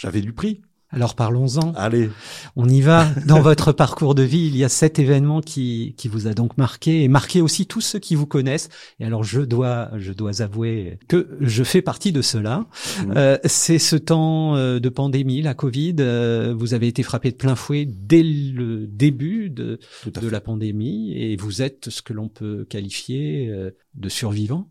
j'avais 0.00 0.20
du 0.20 0.32
prix. 0.32 0.62
Alors 0.90 1.16
parlons-en. 1.16 1.72
Allez. 1.74 2.08
On 2.54 2.68
y 2.68 2.80
va. 2.80 3.08
Dans 3.26 3.40
votre 3.42 3.72
parcours 3.72 4.14
de 4.14 4.22
vie, 4.22 4.46
il 4.46 4.56
y 4.56 4.64
a 4.64 4.68
sept 4.68 4.98
événements 4.98 5.40
qui, 5.40 5.94
qui 5.96 6.08
vous 6.08 6.26
a 6.28 6.34
donc 6.34 6.56
marqué 6.56 7.02
et 7.02 7.08
marqué 7.08 7.40
aussi 7.40 7.66
tous 7.66 7.80
ceux 7.80 7.98
qui 7.98 8.14
vous 8.14 8.26
connaissent. 8.26 8.68
Et 9.00 9.04
alors 9.04 9.24
je 9.24 9.40
dois, 9.40 9.90
je 9.96 10.12
dois 10.12 10.42
avouer 10.42 10.98
que 11.08 11.36
je 11.40 11.64
fais 11.64 11.82
partie 11.82 12.12
de 12.12 12.22
cela. 12.22 12.66
Mmh. 13.04 13.12
Euh, 13.16 13.38
c'est 13.44 13.80
ce 13.80 13.96
temps 13.96 14.56
euh, 14.56 14.78
de 14.78 14.88
pandémie, 14.88 15.42
la 15.42 15.54
Covid. 15.54 15.96
Euh, 15.98 16.54
vous 16.56 16.74
avez 16.74 16.86
été 16.86 17.02
frappé 17.02 17.32
de 17.32 17.36
plein 17.36 17.56
fouet 17.56 17.86
dès 17.86 18.22
le 18.22 18.86
début 18.86 19.50
de, 19.50 19.80
de 20.06 20.28
la 20.28 20.40
pandémie 20.40 21.12
et 21.16 21.36
vous 21.36 21.62
êtes 21.62 21.90
ce 21.90 22.02
que 22.02 22.12
l'on 22.12 22.28
peut 22.28 22.66
qualifier 22.68 23.52
de 23.94 24.08
survivant. 24.08 24.68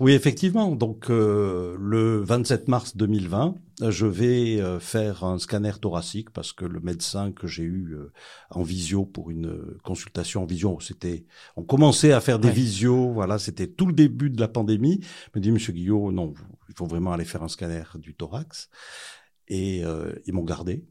Oui, 0.00 0.12
effectivement. 0.12 0.74
Donc, 0.74 1.08
euh, 1.08 1.76
le 1.78 2.20
27 2.24 2.66
mars 2.66 2.96
2020, 2.96 3.54
je 3.90 4.06
vais 4.06 4.60
euh, 4.60 4.80
faire 4.80 5.22
un 5.22 5.38
scanner 5.38 5.70
thoracique 5.80 6.30
parce 6.30 6.52
que 6.52 6.64
le 6.64 6.80
médecin 6.80 7.30
que 7.30 7.46
j'ai 7.46 7.62
eu 7.62 7.92
euh, 7.94 8.12
en 8.50 8.64
visio 8.64 9.04
pour 9.04 9.30
une 9.30 9.78
consultation 9.84 10.42
en 10.42 10.46
visio, 10.46 10.80
c'était, 10.80 11.26
on 11.54 11.62
commençait 11.62 12.10
à 12.10 12.20
faire 12.20 12.40
des 12.40 12.50
visios, 12.50 13.12
voilà, 13.12 13.38
c'était 13.38 13.68
tout 13.68 13.86
le 13.86 13.92
début 13.92 14.30
de 14.30 14.40
la 14.40 14.48
pandémie. 14.48 14.98
Me 15.36 15.40
dit 15.40 15.52
Monsieur 15.52 15.72
Guillot, 15.72 16.10
non, 16.10 16.34
il 16.68 16.74
faut 16.74 16.86
vraiment 16.86 17.12
aller 17.12 17.24
faire 17.24 17.44
un 17.44 17.48
scanner 17.48 17.84
du 17.94 18.14
thorax. 18.14 18.70
Et 19.46 19.84
ils 20.26 20.32
m'ont 20.32 20.42
gardé. 20.42 20.84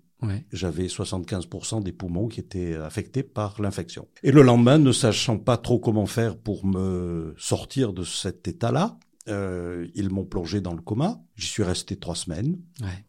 J'avais 0.51 0.88
75% 0.88 1.83
des 1.83 1.91
poumons 1.91 2.27
qui 2.27 2.39
étaient 2.39 2.75
affectés 2.75 3.23
par 3.23 3.62
l'infection. 3.62 4.07
Et 4.23 4.31
le 4.31 4.41
lendemain, 4.41 4.77
ne 4.77 4.91
sachant 4.91 5.38
pas 5.38 5.57
trop 5.57 5.79
comment 5.79 6.05
faire 6.05 6.38
pour 6.38 6.65
me 6.65 7.33
sortir 7.38 7.93
de 7.93 8.03
cet 8.03 8.47
état-là, 8.47 8.97
euh, 9.29 9.88
ils 9.95 10.09
m'ont 10.09 10.25
plongé 10.25 10.62
dans 10.62 10.73
le 10.73 10.81
coma. 10.81 11.21
J'y 11.36 11.47
suis 11.47 11.63
resté 11.63 11.95
trois 11.95 12.15
semaines. 12.15 12.57
Ouais. 12.81 13.05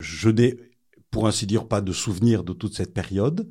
Je 0.00 0.28
n'ai, 0.28 0.56
pour 1.10 1.26
ainsi 1.26 1.46
dire, 1.46 1.66
pas 1.66 1.80
de 1.80 1.92
souvenir 1.92 2.44
de 2.44 2.52
toute 2.52 2.74
cette 2.74 2.94
période. 2.94 3.48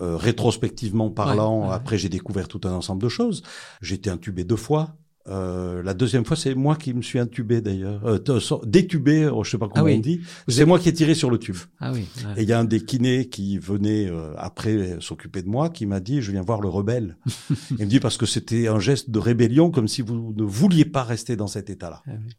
Euh, 0.00 0.16
rétrospectivement 0.16 1.10
parlant, 1.10 1.70
après 1.70 1.98
j'ai 1.98 2.08
découvert 2.08 2.48
tout 2.48 2.60
un 2.64 2.72
ensemble 2.72 3.02
de 3.02 3.08
choses. 3.08 3.42
J'ai 3.82 3.96
été 3.96 4.10
intubé 4.10 4.44
deux 4.44 4.56
fois. 4.56 4.96
Euh, 5.28 5.82
la 5.82 5.94
deuxième 5.94 6.24
fois, 6.24 6.36
c'est 6.36 6.54
moi 6.54 6.76
qui 6.76 6.94
me 6.94 7.02
suis 7.02 7.18
intubé 7.18 7.60
d'ailleurs, 7.60 8.06
euh, 8.06 8.18
détubé, 8.64 9.28
oh, 9.28 9.44
je 9.44 9.50
sais 9.50 9.58
pas 9.58 9.68
comment 9.68 9.86
ah 9.86 9.92
on 9.94 9.98
dit. 9.98 10.20
C'est 10.48 10.64
moi 10.64 10.78
qui 10.78 10.88
ai 10.88 10.92
tiré 10.92 11.14
sur 11.14 11.30
le 11.30 11.38
tube. 11.38 11.56
Ah 11.80 11.92
oui. 11.92 12.06
Et 12.36 12.42
il 12.42 12.48
y 12.48 12.52
a 12.52 12.58
un 12.58 12.64
des 12.64 12.80
kinés 12.80 13.28
qui 13.28 13.58
venait 13.58 14.08
euh, 14.08 14.32
après 14.36 14.96
s'occuper 15.00 15.42
de 15.42 15.48
moi, 15.48 15.68
qui 15.68 15.86
m'a 15.86 16.00
dit 16.00 16.22
"Je 16.22 16.32
viens 16.32 16.42
voir 16.42 16.60
le 16.60 16.68
rebelle." 16.68 17.16
il 17.70 17.84
me 17.84 17.86
dit 17.86 18.00
parce 18.00 18.16
que 18.16 18.26
c'était 18.26 18.68
un 18.68 18.78
geste 18.78 19.10
de 19.10 19.18
rébellion, 19.18 19.70
comme 19.70 19.88
si 19.88 20.02
vous 20.02 20.32
ne 20.36 20.44
vouliez 20.44 20.84
pas 20.84 21.02
rester 21.02 21.36
dans 21.36 21.46
cet 21.46 21.70
état-là. 21.70 22.02
Ah 22.06 22.12
oui. 22.18 22.34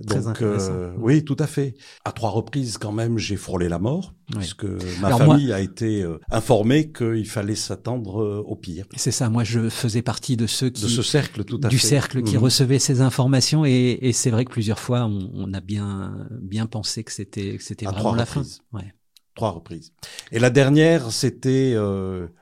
Donc 0.00 0.42
euh, 0.42 0.92
oui, 0.98 1.24
tout 1.24 1.36
à 1.38 1.46
fait. 1.46 1.74
À 2.04 2.12
trois 2.12 2.30
reprises 2.30 2.78
quand 2.78 2.92
même, 2.92 3.18
j'ai 3.18 3.36
frôlé 3.36 3.68
la 3.68 3.78
mort 3.78 4.14
puisque 4.34 4.64
ma 5.00 5.16
famille 5.16 5.52
a 5.52 5.60
été 5.60 6.02
euh, 6.02 6.18
informée 6.30 6.90
qu'il 6.90 7.28
fallait 7.28 7.54
s'attendre 7.54 8.22
euh, 8.22 8.42
au 8.46 8.56
pire. 8.56 8.86
C'est 8.96 9.10
ça. 9.10 9.28
Moi, 9.28 9.44
je 9.44 9.68
faisais 9.68 10.02
partie 10.02 10.36
de 10.36 10.46
ceux 10.46 10.70
qui 10.70 10.82
de 10.82 10.88
ce 10.88 11.02
cercle 11.02 11.44
tout 11.44 11.60
à 11.62 11.68
du 11.68 11.78
cercle 11.78 12.22
qui 12.22 12.36
mhm. 12.36 12.42
recevait 12.42 12.78
ces 12.78 13.00
informations 13.00 13.64
et, 13.64 13.98
et 14.02 14.12
c'est 14.12 14.30
vrai 14.30 14.44
que 14.44 14.50
plusieurs 14.50 14.80
fois 14.80 15.04
on, 15.04 15.30
on, 15.34 15.52
a 15.52 15.60
bien 15.60 16.26
bien 16.40 16.66
pensé 16.66 17.04
que 17.04 17.12
c'était 17.12 17.56
que 17.56 17.62
c'était 17.62 17.86
vraiment 17.86 18.14
la 18.14 18.26
fin. 18.26 18.42
Ouais. 18.72 18.94
Trois 19.34 19.50
reprises. 19.50 19.92
Et 20.32 20.38
la 20.38 20.50
dernière, 20.50 21.10
c'était 21.10 21.76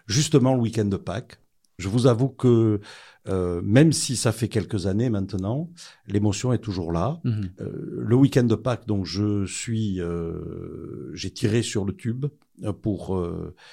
justement 0.07 0.55
le 0.55 0.61
week-end 0.61 0.85
de 0.85 0.97
Pâques. 0.97 1.42
Je 1.83 1.88
vous 1.88 2.07
avoue 2.07 2.29
que 2.29 2.81
euh, 3.29 3.61
même 3.62 3.92
si 3.92 4.16
ça 4.16 4.33
fait 4.33 4.49
quelques 4.49 4.87
années 4.87 5.11
maintenant, 5.11 5.71
l'émotion 6.07 6.53
est 6.53 6.59
toujours 6.59 6.92
là. 6.92 7.21
Mhm. 7.25 7.51
Euh, 7.61 7.71
le 7.99 8.16
week-end 8.16 8.45
de 8.45 8.55
Pâques, 8.55 8.87
donc 8.87 9.05
je 9.05 9.47
suis, 9.47 10.01
euh, 10.01 11.11
j'ai 11.14 11.31
tiré 11.31 11.62
sur 11.62 11.85
le 11.85 11.95
tube 11.95 12.27
pour 12.83 13.21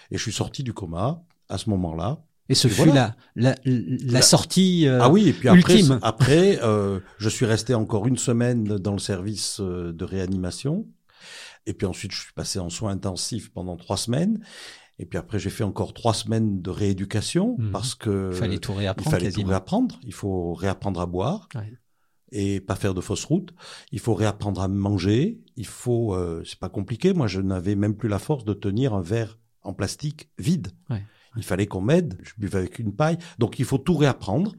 et 0.09 0.17
je 0.17 0.21
suis 0.21 0.31
sorti 0.31 0.63
du 0.63 0.73
coma 0.73 1.21
à 1.47 1.57
ce 1.57 1.69
moment-là. 1.69 2.23
Et 2.51 2.55
ce 2.55 2.67
fut 2.67 2.91
la, 2.91 3.15
la, 3.35 3.53
la, 3.63 4.23
sortie 4.23 4.87
ah 4.87 5.11
oui, 5.11 5.29
et 5.29 5.33
puis 5.33 5.49
après, 5.49 5.75
ultime. 5.75 5.99
Après, 6.01 6.59
je 7.19 7.29
suis 7.29 7.45
resté 7.45 7.75
encore 7.75 8.07
une 8.07 8.17
semaine 8.17 8.63
dans 8.63 8.93
le 8.93 8.99
service 8.99 9.59
de 9.61 10.03
réanimation. 10.03 10.87
Et 11.67 11.73
puis 11.73 11.85
ensuite, 11.85 12.11
je 12.11 12.21
suis 12.21 12.33
passé 12.33 12.57
en 12.57 12.69
soins 12.69 12.91
intensifs 12.91 13.51
pendant 13.51 13.77
trois 13.77 13.97
semaines. 13.97 14.39
Et 14.99 15.05
puis 15.05 15.17
après, 15.17 15.39
j'ai 15.39 15.49
fait 15.49 15.63
encore 15.63 15.93
trois 15.93 16.13
semaines 16.13 16.61
de 16.61 16.69
rééducation 16.69 17.55
mhm. 17.57 17.71
parce 17.71 17.95
que 17.95 18.31
il 18.31 18.37
fallait 18.37 18.59
tout 18.59 18.73
réapprendre. 18.73 19.09
Il 19.09 19.19
fallait 19.19 19.31
tout 19.31 19.47
réapprendre. 19.47 19.99
Il 20.03 20.13
faut 20.13 20.53
réapprendre 20.53 20.99
à 20.99 21.05
boire 21.05 21.47
et 22.31 22.59
pas 22.59 22.75
faire 22.75 22.93
de 22.93 23.01
fausses 23.01 23.25
routes. 23.25 23.53
Il 23.91 23.99
faut 23.99 24.13
réapprendre 24.13 24.61
à 24.61 24.67
manger. 24.67 25.39
Il 25.55 25.65
faut, 25.65 26.13
euh, 26.13 26.43
c'est 26.45 26.59
pas 26.59 26.69
compliqué. 26.69 27.13
Moi, 27.13 27.27
je 27.27 27.41
n'avais 27.41 27.75
même 27.75 27.95
plus 27.95 28.09
la 28.09 28.19
force 28.19 28.43
de 28.43 28.53
tenir 28.53 28.93
un 28.93 29.01
verre 29.01 29.39
en 29.63 29.73
plastique 29.73 30.29
vide. 30.37 30.67
Il 31.37 31.43
fallait 31.43 31.67
qu'on 31.67 31.81
m'aide. 31.81 32.17
Je 32.21 32.33
buvais 32.37 32.57
avec 32.57 32.79
une 32.79 32.93
paille. 32.93 33.17
Donc, 33.37 33.59
il 33.59 33.65
faut 33.65 33.77
tout 33.77 33.95
réapprendre. 33.95 34.53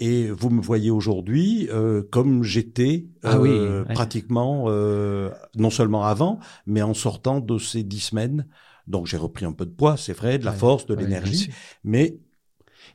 Et 0.00 0.30
vous 0.30 0.48
me 0.48 0.62
voyez 0.62 0.90
aujourd'hui 0.90 1.68
euh, 1.70 2.02
comme 2.10 2.42
j'étais 2.42 3.06
ah 3.22 3.36
euh, 3.36 3.84
pratiquement, 3.84 4.64
euh, 4.68 5.30
non 5.56 5.68
seulement 5.68 6.04
avant, 6.04 6.40
mais 6.64 6.80
en 6.80 6.94
sortant 6.94 7.40
de 7.40 7.58
ces 7.58 7.82
dix 7.82 8.00
semaines 8.00 8.46
donc 8.90 9.06
j'ai 9.06 9.16
repris 9.16 9.44
un 9.44 9.52
peu 9.52 9.64
de 9.64 9.70
poids, 9.70 9.96
c'est 9.96 10.12
vrai, 10.12 10.38
de 10.38 10.44
la 10.44 10.52
force, 10.52 10.86
de 10.86 10.94
l'énergie, 10.94 11.50
mais 11.84 12.20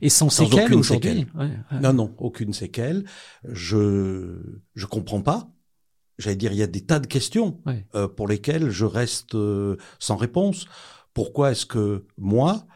et 0.00 0.08
sans, 0.08 0.28
séquelles 0.28 0.74
aujourd'hui. 0.74 1.26
non, 1.80 1.92
non, 1.92 2.14
aucune 2.18 2.52
séquelle. 2.52 3.04
Je 3.48 4.60
je 4.74 4.86
comprends 4.86 5.22
pas. 5.22 5.50
J'allais 6.18 6.36
dire, 6.36 6.52
il 6.52 6.58
y 6.58 6.62
a 6.62 6.66
des 6.66 6.80
tas 6.80 6.98
de 6.98 7.06
questions 7.06 7.60
euh, 7.94 8.08
pour 8.08 8.26
lesquelles 8.26 8.70
je 8.70 8.86
reste 8.86 9.34
euh, 9.34 9.76
sans 9.98 10.16
réponse. 10.16 10.66
Pourquoi 11.12 11.52
est-ce 11.52 11.66
que 11.66 12.06
moi, 12.16 12.66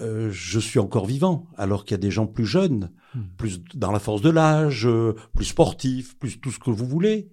euh, 0.00 0.28
je 0.30 0.58
suis 0.58 0.78
encore 0.78 1.06
vivant 1.06 1.46
alors 1.56 1.84
qu'il 1.84 1.94
y 1.94 1.98
a 1.98 1.98
des 1.98 2.10
gens 2.10 2.26
plus 2.26 2.44
jeunes, 2.44 2.90
hmm. 3.14 3.20
plus 3.38 3.62
dans 3.74 3.90
la 3.90 4.00
force 4.00 4.20
de 4.20 4.28
l'âge, 4.28 4.86
plus 5.34 5.46
sportifs, 5.46 6.18
plus 6.18 6.40
tout 6.40 6.50
ce 6.50 6.58
que 6.58 6.70
vous 6.70 6.86
voulez, 6.86 7.30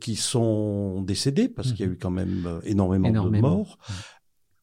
qui 0.00 0.16
sont 0.16 1.00
décédés 1.02 1.48
parce 1.48 1.72
qu'il 1.72 1.80
y 1.80 1.84
a 1.84 1.90
hmm. 1.90 1.94
eu 1.94 1.98
quand 1.98 2.10
même 2.10 2.60
énormément, 2.64 3.10
de 3.10 3.40
morts. 3.40 3.78
Hmm. 3.88 3.92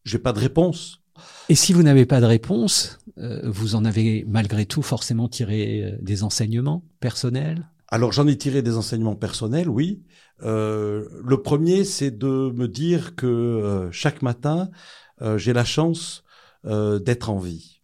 J'ai 0.05 0.19
pas 0.19 0.33
de 0.33 0.39
réponse. 0.39 1.01
Et 1.49 1.55
si 1.55 1.73
vous 1.73 1.83
n'avez 1.83 2.05
pas 2.05 2.21
de 2.21 2.25
réponse, 2.25 2.99
euh, 3.17 3.41
vous 3.43 3.75
en 3.75 3.85
avez 3.85 4.23
malgré 4.27 4.65
tout 4.65 4.81
forcément 4.81 5.27
tiré 5.27 5.83
euh, 5.83 5.97
des 6.01 6.23
enseignements 6.23 6.83
personnels? 6.99 7.67
Alors 7.87 8.11
j'en 8.11 8.27
ai 8.27 8.37
tiré 8.37 8.61
des 8.61 8.77
enseignements 8.77 9.15
personnels, 9.15 9.69
oui. 9.69 10.03
Euh, 10.43 11.07
le 11.23 11.41
premier, 11.41 11.83
c'est 11.83 12.11
de 12.11 12.51
me 12.51 12.67
dire 12.67 13.15
que 13.15 13.25
euh, 13.25 13.91
chaque 13.91 14.21
matin, 14.21 14.69
j'ai 15.37 15.53
la 15.53 15.63
chance 15.63 16.25
d'être 16.65 17.29
en 17.29 17.37
vie. 17.37 17.79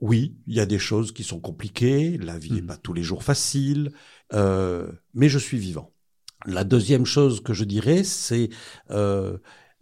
Oui, 0.00 0.34
il 0.48 0.56
y 0.56 0.60
a 0.60 0.66
des 0.66 0.80
choses 0.80 1.12
qui 1.12 1.22
sont 1.22 1.38
compliquées, 1.38 2.18
la 2.18 2.36
vie 2.36 2.52
n'est 2.52 2.62
mmh. 2.62 2.66
pas 2.66 2.76
tous 2.76 2.94
les 2.94 3.04
jours 3.04 3.22
facile, 3.22 3.92
mais 4.32 5.28
je 5.28 5.38
suis 5.38 5.58
vivant. 5.58 5.92
La 6.46 6.64
deuxième 6.64 7.06
chose 7.06 7.40
que 7.44 7.52
je 7.52 7.62
dirais, 7.62 8.02
c'est 8.02 8.48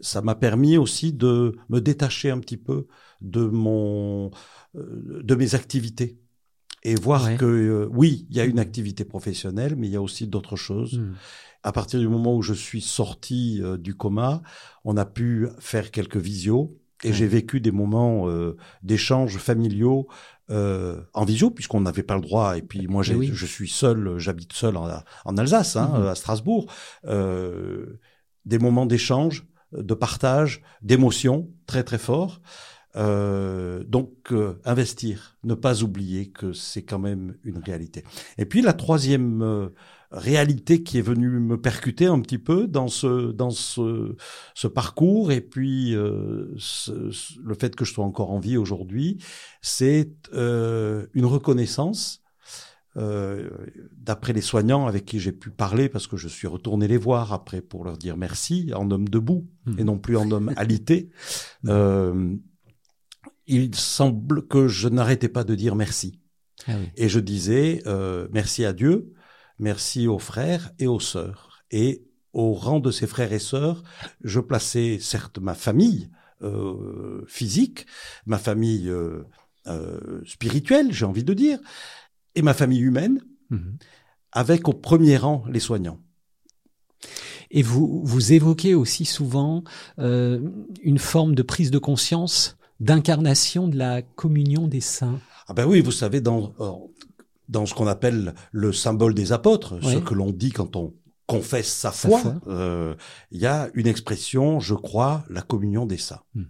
ça 0.01 0.23
m'a 0.23 0.35
permis 0.35 0.77
aussi 0.77 1.13
de 1.13 1.57
me 1.69 1.81
détacher 1.81 2.31
un 2.31 2.39
petit 2.39 2.57
peu 2.57 2.87
de 3.21 3.47
mon, 3.47 4.31
euh, 4.77 5.23
de 5.23 5.35
mes 5.35 5.55
activités 5.55 6.19
et 6.87 6.95
voir 6.95 7.37
que 7.37 7.45
euh, 7.45 7.89
oui, 7.91 8.27
il 8.31 8.37
y 8.37 8.41
a 8.41 8.45
une 8.45 8.61
activité 8.61 9.05
professionnelle, 9.05 9.75
mais 9.77 9.89
il 9.89 9.93
y 9.93 9.97
a 9.97 10.03
aussi 10.03 10.29
d'autres 10.29 10.55
choses. 10.55 11.01
Hmm. 11.01 11.15
À 11.65 11.73
partir 11.73 11.99
du 11.99 12.07
moment 12.07 12.37
où 12.37 12.43
je 12.43 12.55
suis 12.55 12.81
sorti 12.81 13.61
euh, 13.61 13.77
du 13.77 13.97
coma, 13.97 14.41
on 14.85 14.97
a 14.97 15.05
pu 15.05 15.49
faire 15.59 15.91
quelques 15.91 16.17
visios 16.17 16.79
et 17.03 17.13
j'ai 17.13 17.27
vécu 17.27 17.61
des 17.61 17.73
moments 17.73 18.29
euh, 18.29 18.57
d'échanges 18.83 19.37
familiaux 19.37 20.07
en 20.49 21.25
visio 21.25 21.51
puisqu'on 21.51 21.81
n'avait 21.81 22.05
pas 22.05 22.15
le 22.15 22.21
droit. 22.21 22.57
Et 22.57 22.63
puis 22.63 22.87
moi, 22.87 23.03
eh 23.05 23.27
je 23.33 23.47
suis 23.47 23.69
seul, 23.69 24.17
j'habite 24.19 24.53
seul 24.53 24.77
en, 24.77 24.89
en 25.25 25.37
Alsace, 25.37 25.75
hein, 25.75 25.91
mhm. 25.93 26.07
à 26.07 26.15
Strasbourg. 26.15 26.73
des 27.05 28.59
moments 28.61 28.87
d'échange, 28.87 29.45
de 29.73 29.95
partage, 29.95 30.63
d'émotion 30.83 31.49
très 31.67 31.83
très 31.83 31.99
forts. 31.99 32.41
Euh, 32.97 33.85
donc 33.85 34.33
euh, 34.33 34.59
investir, 34.65 35.37
ne 35.45 35.55
pas 35.55 35.83
oublier 35.83 36.31
que 36.31 36.53
c'est 36.55 36.83
quand 36.83 36.99
même 36.99 37.37
une 37.45 37.59
réalité. 37.59 38.05
Et 38.39 38.47
puis 38.47 38.63
la 38.63 38.73
troisième 38.73 39.43
euh, 39.43 39.69
réalité 40.11 40.83
qui 40.83 40.97
est 40.97 41.03
venue 41.03 41.29
me 41.29 41.61
percuter 41.61 42.07
un 42.07 42.21
petit 42.21 42.39
peu 42.39 42.67
dans 42.67 42.89
ce 42.89 43.33
dans 43.33 43.51
ce, 43.51 44.17
ce 44.55 44.67
parcours 44.67 45.31
et 45.31 45.43
puis 45.43 45.91
le 45.93 47.55
fait 47.59 47.77
que 47.77 47.85
je 47.85 47.93
sois 47.93 48.05
encore 48.05 48.31
en 48.31 48.39
vie 48.39 48.57
aujourd'hui, 48.57 49.19
c'est 49.61 50.13
une 50.33 51.27
reconnaissance. 51.27 52.23
D'après 52.97 54.33
les 54.33 54.41
soignants 54.41 54.87
avec 54.87 55.05
qui 55.05 55.21
j'ai 55.21 55.33
pu 55.33 55.51
parler, 55.51 55.89
parce 55.91 56.07
que 56.07 56.17
je 56.17 56.29
suis 56.29 56.47
retourné 56.47 56.89
les 56.89 56.97
voir 56.97 57.33
après 57.35 57.61
pour 57.61 57.85
leur 57.85 57.99
dire 57.99 58.17
merci 58.17 58.71
en 58.75 58.91
homme 58.91 59.09
debout 59.09 59.47
mmh. 59.67 59.79
et 59.79 59.85
non 59.85 59.99
plus 59.99 60.17
en 60.17 60.31
homme 60.31 60.53
alité. 60.57 61.11
Euh, 61.67 62.35
il 63.47 63.75
semble 63.75 64.47
que 64.47 64.67
je 64.69 64.89
n'arrêtais 64.89 65.29
pas 65.29 65.45
de 65.45 65.55
dire 65.55 65.77
merci. 65.77 66.21
Ah 66.67 66.73
et 66.97 67.09
je 67.09 67.21
disais 67.21 67.83
euh, 67.87 68.29
merci 68.33 68.65
à 68.65 68.73
Dieu, 68.73 69.13
merci 69.59 70.09
aux 70.09 70.19
frères 70.19 70.73
et 70.79 70.87
aux 70.87 71.01
sœurs. 71.01 71.65
Et 71.71 72.07
au 72.33 72.53
rang 72.53 72.81
de 72.81 72.91
ces 72.91 73.07
frères 73.07 73.33
et 73.33 73.39
sœurs, 73.39 73.83
je 74.23 74.41
plaçais 74.41 74.99
certes 75.01 75.39
ma 75.39 75.55
famille 75.55 76.11
euh, 76.43 77.25
physique, 77.29 77.87
ma 78.27 78.39
famille 78.39 78.89
euh, 78.89 80.23
spirituelle, 80.25 80.93
j'ai 80.93 81.05
envie 81.05 81.25
de 81.25 81.35
dire, 81.35 81.59
et 82.37 82.43
ma 82.43 82.55
famille 82.55 82.81
humaine, 82.81 83.21
mhm. 83.51 83.77
avec 84.31 84.69
au 84.69 84.73
premier 84.73 85.17
rang 85.17 85.45
les 85.51 85.61
soignants. 85.61 85.99
Et 87.51 87.63
vous, 87.63 88.03
vous 88.05 88.33
évoquez 88.33 88.75
aussi 88.75 89.05
souvent 89.05 89.63
une 89.99 90.99
forme 90.99 91.35
de 91.35 91.43
prise 91.43 91.71
de 91.71 91.79
conscience 91.79 92.57
d'incarnation 92.81 93.69
de 93.69 93.77
la 93.77 94.03
communion 94.03 94.69
des 94.69 94.81
saints. 94.81 95.21
Ah 95.49 95.55
ben 95.55 95.67
oui, 95.67 95.81
vous 95.81 95.93
savez, 95.93 96.21
dans, 96.21 96.53
euh, 96.61 96.73
dans 97.49 97.67
ce 97.67 97.75
qu'on 97.75 97.87
appelle 97.87 98.35
le 98.53 98.73
symbole 98.73 99.15
des 99.15 99.33
apôtres, 99.33 99.79
ce 99.83 99.99
que 99.99 100.15
l'on 100.15 100.31
dit 100.31 100.53
quand 100.53 100.77
on 100.77 100.95
confesse 101.27 101.73
sa 101.73 101.91
foi, 101.91 102.23
euh, 102.47 102.95
il 103.31 103.41
y 103.41 103.47
a 103.47 103.69
une 103.75 103.87
expression, 103.87 104.61
je 104.61 104.75
crois, 104.75 105.25
la 105.29 105.43
communion 105.43 105.87
des 105.87 105.97
saints. 105.97 106.23
Hmm. 106.35 106.45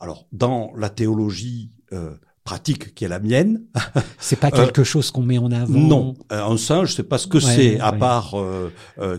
Alors, 0.00 0.26
dans 0.32 0.72
la 0.76 0.90
théologie 0.90 1.72
euh, 1.92 2.14
pratique 2.44 2.94
qui 2.94 3.04
est 3.04 3.08
la 3.08 3.20
mienne. 3.20 3.62
C'est 4.18 4.38
pas 4.38 4.50
quelque 4.50 4.80
euh, 4.80 4.84
chose 4.84 5.10
qu'on 5.10 5.22
met 5.22 5.38
en 5.38 5.50
avant. 5.52 5.78
Non, 5.78 6.14
euh, 6.32 6.44
un 6.44 6.56
singe, 6.56 6.90
je 6.90 6.94
sais 6.96 7.02
pas 7.02 7.18
ce 7.18 7.26
que 7.26 7.40
c'est, 7.40 7.78
à 7.80 7.92
part 7.92 8.34
euh, 8.34 8.70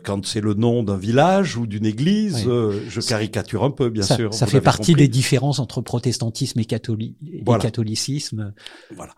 quand 0.04 0.26
c'est 0.26 0.42
le 0.42 0.54
nom 0.54 0.84
d'un 0.84 0.98
village 0.98 1.58
ou 1.58 1.66
d'une 1.66 1.86
église. 1.86 2.44
je 2.44 3.08
caricature 3.08 3.64
un 3.64 3.72
peu, 3.72 3.90
bien 3.90 4.04
sûr. 4.04 4.34
Ça 4.34 4.48
fait 4.48 4.62
partie 4.62 4.94
des 4.94 5.08
différences 5.08 5.60
entre 5.60 5.82
protestantisme 5.82 6.60
et, 6.60 6.66
catholicisme. 6.66 8.54
Voilà. 8.96 9.16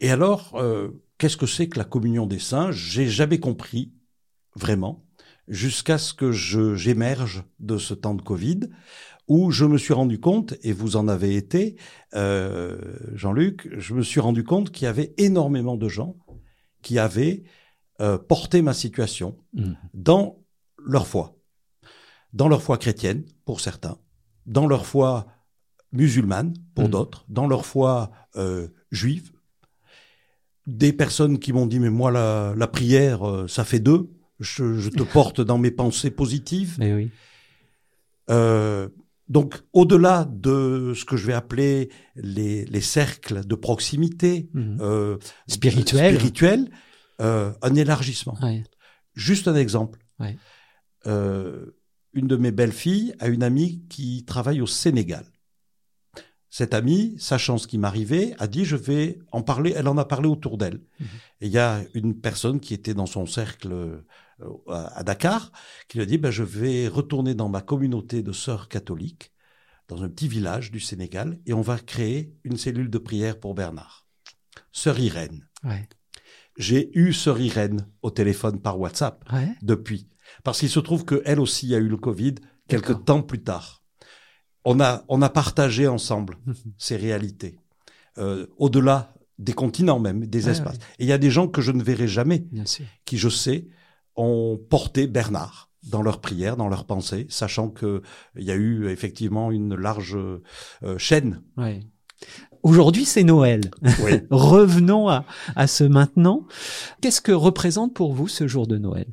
et 0.00 0.10
alors, 0.10 0.60
qu'est-ce 1.18 1.36
que 1.36 1.46
c'est 1.46 1.68
que 1.68 1.78
la 1.78 1.84
communion 1.84 2.26
des 2.26 2.38
saints 2.38 2.70
J'ai 2.72 3.08
jamais 3.08 3.38
compris 3.38 3.92
vraiment 4.56 5.04
jusqu'à 5.48 5.98
ce 5.98 6.14
que 6.14 6.32
je 6.32 6.74
j'émerge 6.76 7.44
de 7.58 7.76
ce 7.76 7.92
temps 7.92 8.14
de 8.14 8.22
Covid 8.22 8.60
où 9.30 9.52
je 9.52 9.64
me 9.64 9.78
suis 9.78 9.94
rendu 9.94 10.18
compte, 10.18 10.54
et 10.64 10.72
vous 10.72 10.96
en 10.96 11.06
avez 11.06 11.36
été, 11.36 11.76
euh, 12.14 12.76
Jean-Luc, 13.14 13.68
je 13.78 13.94
me 13.94 14.02
suis 14.02 14.18
rendu 14.18 14.42
compte 14.42 14.72
qu'il 14.72 14.86
y 14.86 14.88
avait 14.88 15.14
énormément 15.18 15.76
de 15.76 15.88
gens 15.88 16.16
qui 16.82 16.98
avaient 16.98 17.44
euh, 18.00 18.18
porté 18.18 18.60
ma 18.60 18.74
situation 18.74 19.38
mmh. 19.54 19.72
dans 19.94 20.42
leur 20.84 21.06
foi, 21.06 21.36
dans 22.32 22.48
leur 22.48 22.60
foi 22.60 22.76
chrétienne 22.76 23.24
pour 23.44 23.60
certains, 23.60 23.98
dans 24.46 24.66
leur 24.66 24.84
foi 24.84 25.28
musulmane 25.92 26.52
pour 26.74 26.88
mmh. 26.88 26.90
d'autres, 26.90 27.24
dans 27.28 27.46
leur 27.46 27.66
foi 27.66 28.10
euh, 28.34 28.66
juive. 28.90 29.30
Des 30.66 30.92
personnes 30.92 31.38
qui 31.38 31.52
m'ont 31.52 31.66
dit 31.66 31.78
mais 31.78 31.90
moi 31.90 32.10
la, 32.10 32.52
la 32.56 32.66
prière 32.66 33.28
euh, 33.28 33.46
ça 33.46 33.64
fait 33.64 33.78
deux, 33.78 34.10
je, 34.40 34.74
je, 34.74 34.90
te 34.90 35.02
porte 35.12 35.40
dans 35.40 35.58
mes 35.58 35.70
pensées 35.70 36.10
positives. 36.10 36.74
Mais 36.80 36.94
oui. 36.94 37.10
Euh, 38.30 38.88
donc, 39.30 39.62
au-delà 39.72 40.28
de 40.28 40.92
ce 40.94 41.04
que 41.04 41.16
je 41.16 41.24
vais 41.24 41.32
appeler 41.32 41.88
les, 42.16 42.64
les 42.64 42.80
cercles 42.80 43.46
de 43.46 43.54
proximité 43.54 44.50
mhm. 44.52 44.78
euh, 44.80 45.18
spirituel, 45.46 46.16
spirituel 46.16 46.68
euh, 47.20 47.52
un 47.62 47.76
élargissement. 47.76 48.36
Juste 49.14 49.46
un 49.46 49.54
exemple. 49.54 50.00
Ouais. 50.18 50.36
Euh, 51.06 51.76
une 52.12 52.26
de 52.26 52.34
mes 52.36 52.50
belles-filles 52.50 53.14
a 53.20 53.28
une 53.28 53.44
amie 53.44 53.84
qui 53.88 54.24
travaille 54.24 54.60
au 54.60 54.66
Sénégal. 54.66 55.24
Cette 56.48 56.74
amie, 56.74 57.14
sachant 57.18 57.56
ce 57.56 57.68
qui 57.68 57.78
m'arrivait, 57.78 58.34
a 58.40 58.48
dit 58.48 58.64
je 58.64 58.74
vais 58.74 59.20
en 59.30 59.42
parler. 59.42 59.72
Elle 59.76 59.86
en 59.86 59.96
a 59.96 60.04
parlé 60.04 60.26
autour 60.28 60.58
d'elle. 60.58 60.80
Mhm. 60.98 61.06
Et 61.42 61.46
il 61.46 61.52
y 61.52 61.58
a 61.58 61.84
une 61.94 62.20
personne 62.20 62.58
qui 62.58 62.74
était 62.74 62.94
dans 62.94 63.06
son 63.06 63.26
cercle 63.26 64.02
à 64.68 65.02
Dakar, 65.02 65.52
qui 65.88 65.98
lui 65.98 66.02
a 66.02 66.06
dit 66.06 66.18
ben, 66.18 66.30
je 66.30 66.42
vais 66.42 66.88
retourner 66.88 67.34
dans 67.34 67.48
ma 67.48 67.60
communauté 67.60 68.22
de 68.22 68.32
sœurs 68.32 68.68
catholiques, 68.68 69.32
dans 69.88 70.02
un 70.02 70.08
petit 70.08 70.28
village 70.28 70.70
du 70.70 70.80
Sénégal, 70.80 71.38
et 71.46 71.52
on 71.52 71.62
va 71.62 71.78
créer 71.78 72.34
une 72.44 72.56
cellule 72.56 72.90
de 72.90 72.98
prière 72.98 73.38
pour 73.38 73.54
Bernard. 73.54 74.06
Sœur 74.72 74.98
Irène. 74.98 75.48
J'ai 76.56 76.90
eu 76.98 77.12
Sœur 77.12 77.40
Irène 77.40 77.86
au 78.02 78.10
téléphone 78.10 78.60
par 78.60 78.78
WhatsApp 78.78 79.24
depuis, 79.62 80.08
parce 80.44 80.60
qu'il 80.60 80.68
se 80.68 80.80
trouve 80.80 81.04
qu'elle 81.04 81.40
aussi 81.40 81.74
a 81.74 81.78
eu 81.78 81.88
le 81.88 81.96
Covid 81.96 82.36
quelques 82.68 83.04
temps 83.04 83.22
plus 83.22 83.42
tard. 83.42 83.82
On 84.64 84.78
a, 84.80 85.04
on 85.08 85.22
a 85.22 85.30
partagé 85.30 85.88
ensemble 85.88 86.36
ces 86.78 86.96
réalités, 86.96 87.58
euh, 88.18 88.46
au-delà 88.58 89.14
des 89.38 89.54
continents 89.54 89.98
même, 89.98 90.26
des 90.26 90.50
espaces. 90.50 90.76
Et 90.98 91.04
il 91.04 91.06
y 91.06 91.12
a 91.12 91.18
des 91.18 91.30
gens 91.30 91.48
que 91.48 91.62
je 91.62 91.72
ne 91.72 91.82
verrai 91.82 92.06
jamais, 92.06 92.46
qui 93.06 93.16
je 93.16 93.28
sais 93.28 93.68
ont 94.16 94.60
porté 94.68 95.06
Bernard 95.06 95.70
dans 95.82 96.02
leurs 96.02 96.20
prières, 96.20 96.56
dans 96.56 96.68
leurs 96.68 96.84
pensées, 96.84 97.26
sachant 97.30 97.68
que 97.68 98.02
il 98.36 98.44
y 98.44 98.50
a 98.50 98.54
eu 98.54 98.88
effectivement 98.88 99.50
une 99.50 99.74
large 99.74 100.16
euh, 100.16 100.98
chaîne. 100.98 101.42
Aujourd'hui, 102.62 103.06
c'est 103.06 103.24
Noël. 103.24 103.62
Revenons 104.30 105.08
à, 105.08 105.24
à 105.56 105.66
ce 105.66 105.84
maintenant. 105.84 106.46
Qu'est-ce 107.00 107.22
que 107.22 107.32
représente 107.32 107.94
pour 107.94 108.12
vous 108.12 108.28
ce 108.28 108.46
jour 108.46 108.66
de 108.66 108.76
Noël? 108.76 109.06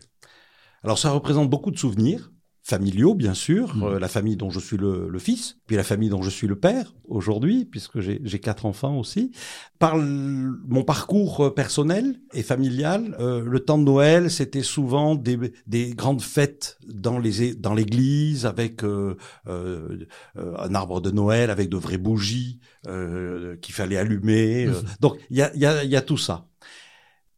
Alors, 0.84 1.00
ça 1.00 1.12
représente 1.12 1.50
beaucoup 1.50 1.72
de 1.72 1.78
souvenirs 1.78 2.32
familiaux, 2.68 3.16
bien 3.16 3.34
sûr, 3.34 3.78
mmh. 3.78 3.84
euh, 3.84 4.00
la 4.00 4.10
famille 4.10 4.36
dont 4.36 4.50
je 4.50 4.60
suis 4.60 4.76
le, 4.76 5.08
le, 5.10 5.20
fils, 5.20 5.58
puis 5.68 5.78
la 5.78 5.84
famille 5.84 6.10
dont 6.10 6.22
je 6.22 6.30
suis 6.30 6.48
le 6.48 6.58
père 6.58 6.94
aujourd'hui, 7.08 7.64
puisque 7.64 8.02
j'ai 8.02 8.40
quatre 8.40 8.66
enfants 8.66 9.00
aussi. 9.00 9.32
Par 9.80 9.96
mon 9.96 10.84
parcours 10.84 11.46
euh, 11.46 11.54
personnel 11.54 12.20
et 12.34 12.44
familial, 12.44 13.16
euh, 13.22 13.42
le 13.46 13.60
temps 13.62 13.78
de 13.78 13.86
Noël, 13.86 14.30
c'était 14.30 14.64
souvent 14.64 15.16
des, 15.16 15.40
des, 15.66 15.92
grandes 15.92 16.22
fêtes 16.22 16.78
dans 16.86 17.20
les 17.20 17.56
dans 17.56 17.74
l'église 17.74 18.46
avec 18.46 18.84
euh, 18.84 19.16
un 19.46 20.76
arbre 20.76 21.00
de 21.00 21.10
Noël, 21.12 21.50
avec 21.50 21.70
de 21.70 21.78
vraies 21.78 21.98
bougies 21.98 22.60
qu'il 22.84 23.76
fallait 23.76 23.98
allumer. 23.98 24.68
Mmh. 24.68 24.74
Donc 25.00 25.18
il 25.30 25.38
y 25.38 25.42
a, 25.42 25.56
y, 25.56 25.66
a, 25.66 25.86
y 25.86 25.96
a 25.96 26.02
tout 26.02 26.18
ça. 26.18 26.48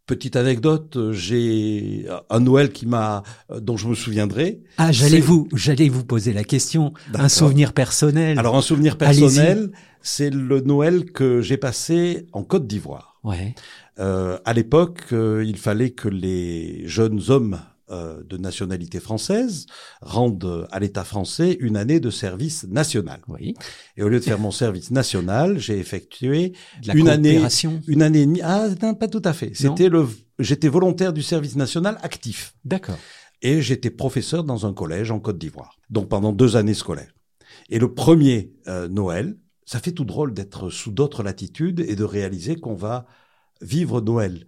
Petite 0.10 0.38
anecdote, 0.38 0.96
euh, 0.96 1.14
j'ai 1.14 2.08
un 2.32 2.40
Noël 2.40 2.72
qui 2.72 2.88
m'a, 2.88 3.22
euh, 3.52 3.60
dont 3.60 3.78
je 3.78 3.88
me 3.88 3.94
souviendrai. 3.94 4.60
Ah, 4.80 4.92
j'allais 4.92 5.20
vous, 5.20 5.48
j'allais 5.54 5.88
vous 5.88 6.04
poser 6.04 6.34
la 6.34 6.44
question. 6.44 6.96
Un 7.14 7.30
souvenir 7.30 7.74
personnel. 7.74 8.40
Alors 8.40 8.56
un 8.56 8.64
souvenir 8.64 8.98
personnel, 8.98 9.70
c'est 10.02 10.32
le 10.32 10.62
Noël 10.62 11.12
que 11.12 11.42
j'ai 11.42 11.58
passé 11.58 12.26
en 12.34 12.42
Côte 12.42 12.66
d'Ivoire. 12.66 13.20
Ouais. 13.24 13.54
Euh, 14.00 14.40
à 14.46 14.54
l'époque, 14.54 15.02
euh, 15.12 15.44
il 15.46 15.58
fallait 15.58 15.92
que 15.92 16.10
les 16.10 16.88
jeunes 16.88 17.22
hommes 17.28 17.60
euh, 17.92 18.22
de 18.24 18.38
nationalité 18.38 19.00
française 19.00 19.66
rendent 20.02 20.68
à 20.72 20.80
l'État 20.80 21.04
français 21.04 21.58
une 21.60 21.78
année 21.78 22.00
de 22.00 22.10
service 22.10 22.66
national. 22.68 23.22
Oui. 23.28 23.56
Et 23.98 24.04
au 24.04 24.10
lieu 24.10 24.20
de 24.20 24.24
faire 24.24 24.40
mon 24.40 24.52
service 24.52 24.92
national, 24.92 25.58
j'ai 25.58 25.78
effectué 25.78 26.54
une 26.94 27.10
année, 27.10 27.42
une 27.88 28.02
année 28.02 28.22
et 28.22 28.26
demie. 28.26 28.42
Ah 28.44 28.68
non, 28.82 28.94
pas 28.94 29.08
tout 29.08 29.22
à 29.26 29.34
fait. 29.34 29.52
C'était 29.56 29.90
le, 29.90 30.08
j'étais 30.40 30.68
volontaire 30.68 31.14
du 31.14 31.22
service 31.22 31.56
national 31.56 31.98
actif. 32.02 32.56
D'accord. 32.66 32.98
Et 33.42 33.62
j'étais 33.62 33.90
professeur 33.90 34.44
dans 34.44 34.66
un 34.66 34.74
collège 34.74 35.12
en 35.12 35.20
Côte 35.20 35.38
d'Ivoire. 35.38 35.78
Donc 35.90 36.10
pendant 36.10 36.34
deux 36.34 36.56
années 36.56 36.74
scolaires. 36.74 37.14
Et 37.70 37.80
le 37.80 37.94
premier 37.94 38.54
euh, 38.68 38.88
Noël, 38.88 39.38
ça 39.66 39.80
fait 39.80 39.92
tout 39.92 40.06
drôle 40.06 40.34
d'être 40.34 40.70
sous 40.70 40.92
d'autres 40.92 41.24
latitudes 41.24 41.80
et 41.80 41.96
de 41.96 42.04
réaliser 42.04 42.56
qu'on 42.56 42.76
va 42.76 43.06
vivre 43.62 44.02
Noël. 44.02 44.48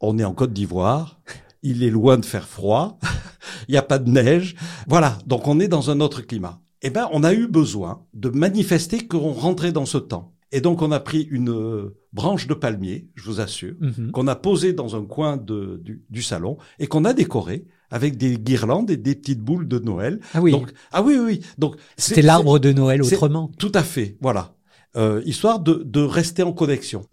On 0.00 0.18
est 0.18 0.24
en 0.24 0.34
Côte 0.34 0.52
d'Ivoire, 0.52 1.20
il 1.62 1.82
est 1.82 1.90
loin 1.90 2.18
de 2.18 2.24
faire 2.24 2.48
froid, 2.48 2.98
il 3.68 3.72
n'y 3.72 3.78
a 3.78 3.82
pas 3.82 3.98
de 3.98 4.10
neige. 4.10 4.56
Voilà, 4.86 5.18
donc 5.26 5.46
on 5.46 5.60
est 5.60 5.68
dans 5.68 5.90
un 5.90 6.00
autre 6.00 6.22
climat. 6.22 6.60
Eh 6.82 6.90
ben, 6.90 7.08
on 7.12 7.22
a 7.24 7.34
eu 7.34 7.46
besoin 7.46 8.06
de 8.14 8.30
manifester 8.30 9.06
qu'on 9.06 9.32
rentrait 9.32 9.72
dans 9.72 9.86
ce 9.86 9.98
temps. 9.98 10.32
Et 10.52 10.60
donc, 10.60 10.82
on 10.82 10.90
a 10.90 10.98
pris 10.98 11.28
une 11.30 11.50
euh, 11.50 11.96
branche 12.12 12.46
de 12.48 12.54
palmier, 12.54 13.08
je 13.14 13.24
vous 13.24 13.40
assure, 13.40 13.74
mhm. 13.80 14.10
qu'on 14.10 14.26
a 14.26 14.34
posée 14.34 14.72
dans 14.72 14.96
un 14.96 15.04
coin 15.04 15.36
de, 15.36 15.80
du, 16.08 16.22
salon 16.22 16.56
et 16.78 16.86
qu'on 16.88 17.04
a 17.04 17.12
décoré 17.12 17.66
avec 17.90 18.16
des 18.16 18.36
guirlandes 18.36 18.90
et 18.90 18.96
des 18.96 19.14
petites 19.14 19.40
boules 19.40 19.68
de 19.68 19.78
Noël. 19.78 20.20
Ah 20.34 20.40
oui. 20.40 20.50
Donc, 20.50 20.72
ah 20.92 21.02
oui, 21.02 21.16
oui, 21.18 21.40
Donc, 21.58 21.76
c'était 21.96 22.22
l'arbre 22.22 22.58
de 22.58 22.72
Noël 22.72 23.02
autrement. 23.02 23.50
Tout 23.58 23.72
à 23.74 23.82
fait. 23.82 24.16
Voilà. 24.20 24.54
Euh, 24.96 25.22
histoire 25.24 25.60
de, 25.60 25.84
de, 25.84 26.00
rester 26.00 26.42
en 26.42 26.52
connexion. 26.52 27.06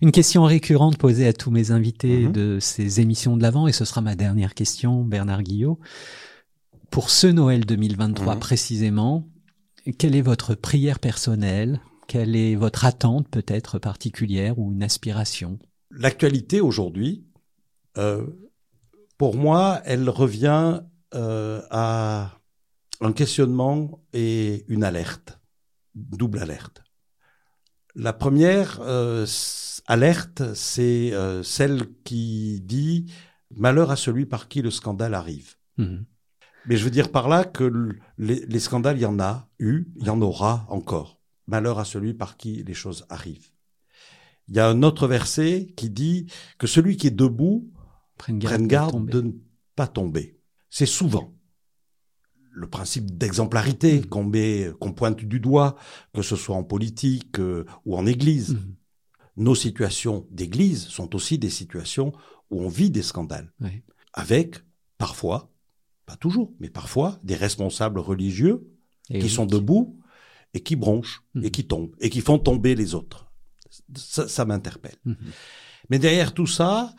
Une 0.00 0.12
question 0.12 0.44
récurrente 0.44 0.96
posée 0.96 1.26
à 1.26 1.34
tous 1.34 1.50
mes 1.50 1.72
invités 1.72 2.20
mhm. 2.20 2.32
de 2.32 2.58
ces 2.58 3.00
émissions 3.00 3.36
de 3.36 3.42
l'Avent, 3.42 3.68
et 3.68 3.72
ce 3.72 3.84
sera 3.84 4.00
ma 4.00 4.14
dernière 4.14 4.54
question, 4.54 5.04
Bernard 5.04 5.42
Guillot. 5.42 5.78
Pour 6.90 7.10
ce 7.10 7.26
Noël 7.26 7.66
2023 7.66 8.34
mhm. 8.34 8.40
précisément, 8.40 9.28
quelle 9.98 10.16
est 10.16 10.22
votre 10.22 10.54
prière 10.54 10.98
personnelle? 10.98 11.82
Quelle 12.06 12.34
est 12.34 12.54
votre 12.54 12.86
attente 12.86 13.28
peut-être 13.28 13.78
particulière 13.78 14.58
ou 14.58 14.72
une 14.72 14.82
aspiration? 14.82 15.58
L'actualité 15.90 16.62
aujourd'hui, 16.62 17.26
euh, 17.98 18.26
pour 19.18 19.36
moi, 19.36 19.82
elle 19.84 20.08
revient 20.08 20.80
euh, 21.14 21.60
à 21.70 22.38
un 23.02 23.12
questionnement 23.12 24.02
et 24.14 24.64
une 24.68 24.82
alerte, 24.82 25.38
double 25.94 26.38
alerte. 26.38 26.82
La 27.94 28.12
première 28.12 28.78
euh, 28.82 29.26
alerte, 29.86 30.54
c'est 30.54 31.12
celle 31.42 31.88
qui 32.04 32.60
dit 32.60 33.12
malheur 33.54 33.90
à 33.90 33.96
celui 33.96 34.26
par 34.26 34.48
qui 34.48 34.62
le 34.62 34.70
scandale 34.70 35.14
arrive. 35.14 35.54
Mmh. 35.78 35.96
Mais 36.66 36.76
je 36.76 36.84
veux 36.84 36.90
dire 36.90 37.10
par 37.10 37.28
là 37.28 37.44
que 37.44 37.96
les, 38.18 38.44
les 38.46 38.60
scandales, 38.60 38.98
il 38.98 39.02
y 39.02 39.06
en 39.06 39.18
a 39.20 39.48
eu, 39.58 39.86
il 39.96 40.06
y 40.06 40.10
en 40.10 40.20
aura 40.20 40.66
encore 40.68 41.18
malheur 41.48 41.78
à 41.78 41.84
celui 41.84 42.14
par 42.14 42.36
qui 42.36 42.62
les 42.62 42.74
choses 42.74 43.06
arrivent. 43.08 43.50
Il 44.48 44.56
y 44.56 44.60
a 44.60 44.68
un 44.68 44.82
autre 44.82 45.08
verset 45.08 45.72
qui 45.76 45.90
dit 45.90 46.26
que 46.58 46.66
celui 46.66 46.96
qui 46.96 47.08
est 47.08 47.10
debout 47.10 47.70
prenne 48.16 48.38
garde, 48.38 49.06
de, 49.08 49.20
ne 49.20 49.32
pas 49.74 49.86
tomber. 49.86 50.38
C'est 50.70 50.86
souvent 50.86 51.34
le 52.58 52.66
principe 52.66 53.16
d'exemplarité 53.16 54.00
mm. 54.00 54.06
qu'on 54.06 54.24
met, 54.24 54.70
qu'on 54.80 54.92
pointe 54.92 55.24
du 55.24 55.40
doigt, 55.40 55.76
que 56.12 56.22
ce 56.22 56.36
soit 56.36 56.56
en 56.56 56.64
politique 56.64 57.38
euh, 57.38 57.64
ou 57.84 57.96
en 57.96 58.06
église. 58.06 58.54
Mm. 58.54 58.74
Nos 59.36 59.54
situations 59.54 60.26
d'église 60.30 60.86
sont 60.88 61.14
aussi 61.14 61.38
des 61.38 61.50
situations 61.50 62.12
où 62.50 62.62
on 62.62 62.68
vit 62.68 62.90
des 62.90 63.02
scandales. 63.02 63.52
Avec, 64.12 64.56
parfois, 64.96 65.52
pas 66.06 66.16
toujours, 66.16 66.52
mais 66.58 66.70
parfois, 66.70 67.20
des 67.22 67.36
responsables 67.36 68.00
religieux 68.00 68.66
qui 69.08 69.28
sont 69.28 69.46
debout 69.46 69.98
et 70.54 70.60
qui 70.60 70.76
bronchent 70.76 71.22
et 71.36 71.38
mhm. 71.38 71.50
qui 71.50 71.66
tombent 71.66 71.94
et 72.00 72.10
qui 72.10 72.20
font 72.20 72.38
tomber 72.38 72.74
les 72.74 72.94
autres. 72.94 73.30
Ça, 73.94 74.44
m'interpelle. 74.44 74.96
Mhm. 75.04 75.16
Mais 75.90 75.98
derrière 75.98 76.34
tout 76.34 76.46
ça, 76.46 76.94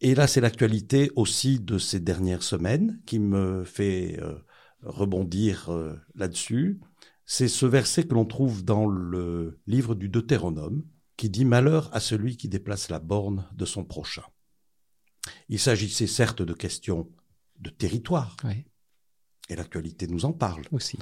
et 0.00 0.14
là 0.14 0.26
c'est 0.26 0.40
l'actualité 0.40 1.10
aussi 1.16 1.58
de 1.58 1.78
ces 1.78 2.00
dernières 2.00 2.42
semaines 2.42 3.00
qui 3.06 3.18
me 3.18 3.64
fait 3.64 4.18
euh, 4.20 4.34
rebondir 4.86 5.70
euh, 5.70 5.94
là-dessus, 6.14 6.80
c'est 7.24 7.48
ce 7.48 7.66
verset 7.66 8.06
que 8.06 8.14
l'on 8.14 8.24
trouve 8.24 8.64
dans 8.64 8.86
le 8.86 9.60
livre 9.66 9.94
du 9.94 10.08
Deutéronome 10.08 10.84
qui 11.16 11.28
dit 11.28 11.44
Malheur 11.44 11.90
à 11.94 12.00
celui 12.00 12.36
qui 12.36 12.48
déplace 12.48 12.88
la 12.88 13.00
borne 13.00 13.48
de 13.54 13.64
son 13.64 13.84
prochain. 13.84 14.22
Il 15.48 15.58
s'agissait 15.58 16.06
certes 16.06 16.42
de 16.42 16.52
questions 16.52 17.10
de 17.58 17.70
territoire. 17.70 18.36
Et 19.48 19.56
l'actualité 19.56 20.06
nous 20.06 20.24
en 20.24 20.32
parle. 20.32 20.64
Aussi. 20.72 20.98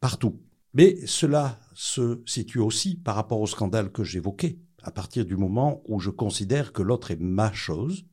Partout. 0.00 0.42
Mais 0.74 1.06
cela 1.06 1.60
se 1.74 2.22
situe 2.26 2.60
aussi 2.60 2.96
par 2.96 3.14
rapport 3.14 3.40
au 3.40 3.46
scandale 3.46 3.92
que 3.92 4.04
j'évoquais. 4.04 4.58
À 4.82 4.90
partir 4.90 5.26
du 5.26 5.36
moment 5.36 5.82
où 5.86 6.00
je 6.00 6.10
considère 6.10 6.72
que 6.72 6.82
l'autre 6.82 7.10
est 7.10 7.20
ma 7.20 7.52
chose, 7.52 8.04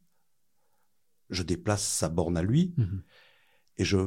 je 1.30 1.44
déplace 1.44 1.84
sa 1.84 2.10
borne 2.10 2.38
à 2.38 2.44
lui 2.44 2.74
mhm. 2.78 3.04
et 3.78 3.86
je, 3.86 3.98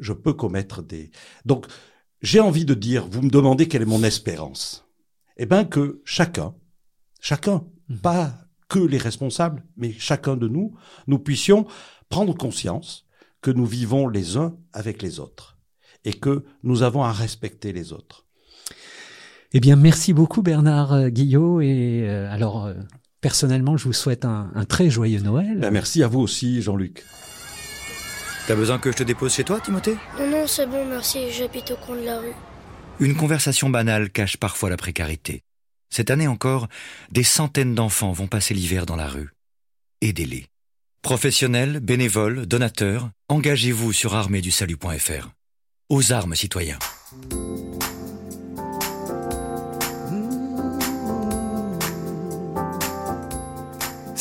je 0.00 0.12
peux 0.12 0.32
commettre 0.32 0.82
des... 0.82 1.10
Donc, 1.44 1.66
j'ai 2.22 2.40
envie 2.40 2.64
de 2.64 2.74
dire, 2.74 3.06
vous 3.08 3.22
me 3.22 3.30
demandez 3.30 3.68
quelle 3.68 3.82
est 3.82 3.86
mon 3.86 4.02
espérance. 4.02 4.86
Eh 5.36 5.46
bien 5.46 5.64
que 5.64 6.02
chacun, 6.04 6.54
chacun, 7.20 7.64
mhm. 7.88 7.98
pas 7.98 8.34
que 8.68 8.78
les 8.78 8.98
responsables, 8.98 9.64
mais 9.76 9.92
chacun 9.92 10.36
de 10.36 10.48
nous, 10.48 10.74
nous 11.06 11.18
puissions 11.18 11.66
prendre 12.08 12.36
conscience 12.36 13.06
que 13.40 13.50
nous 13.50 13.66
vivons 13.66 14.08
les 14.08 14.36
uns 14.36 14.56
avec 14.72 15.02
les 15.02 15.18
autres 15.18 15.58
et 16.04 16.12
que 16.12 16.44
nous 16.62 16.82
avons 16.82 17.02
à 17.02 17.12
respecter 17.12 17.72
les 17.72 17.92
autres. 17.92 18.26
Eh 19.52 19.60
bien, 19.60 19.76
merci 19.76 20.12
beaucoup 20.12 20.42
Bernard 20.42 20.92
euh, 20.92 21.08
Guillot. 21.08 21.60
Et 21.60 22.04
euh, 22.08 22.30
alors, 22.30 22.66
euh, 22.66 22.74
personnellement, 23.20 23.76
je 23.76 23.84
vous 23.84 23.92
souhaite 23.92 24.24
un, 24.24 24.50
très 24.68 24.90
joyeux 24.90 25.20
Noël. 25.20 25.58
Ben, 25.58 25.70
merci 25.70 26.02
à 26.02 26.08
vous 26.08 26.20
aussi, 26.20 26.62
Jean-Luc. 26.62 27.04
T'as 28.50 28.56
besoin 28.56 28.80
que 28.80 28.90
je 28.90 28.96
te 28.96 29.02
dépose 29.04 29.32
chez 29.32 29.44
toi, 29.44 29.60
Timothée? 29.60 29.96
Non, 30.18 30.28
non, 30.28 30.46
c'est 30.48 30.66
bon, 30.66 30.84
merci. 30.84 31.30
J'habite 31.30 31.70
au 31.70 31.76
coin 31.76 31.94
de 31.94 32.04
la 32.04 32.18
rue. 32.18 32.34
Une 32.98 33.14
conversation 33.14 33.70
banale 33.70 34.10
cache 34.10 34.38
parfois 34.38 34.68
la 34.68 34.76
précarité. 34.76 35.44
Cette 35.88 36.10
année 36.10 36.26
encore, 36.26 36.66
des 37.12 37.22
centaines 37.22 37.76
d'enfants 37.76 38.10
vont 38.10 38.26
passer 38.26 38.52
l'hiver 38.52 38.86
dans 38.86 38.96
la 38.96 39.06
rue. 39.06 39.30
Aidez-les. 40.00 40.46
Professionnels, 41.00 41.78
bénévoles, 41.78 42.44
donateurs, 42.46 43.10
engagez-vous 43.28 43.92
sur 43.92 44.16
arméedusalut.fr 44.16 45.28
aux 45.88 46.12
armes, 46.12 46.34
citoyens. 46.34 46.80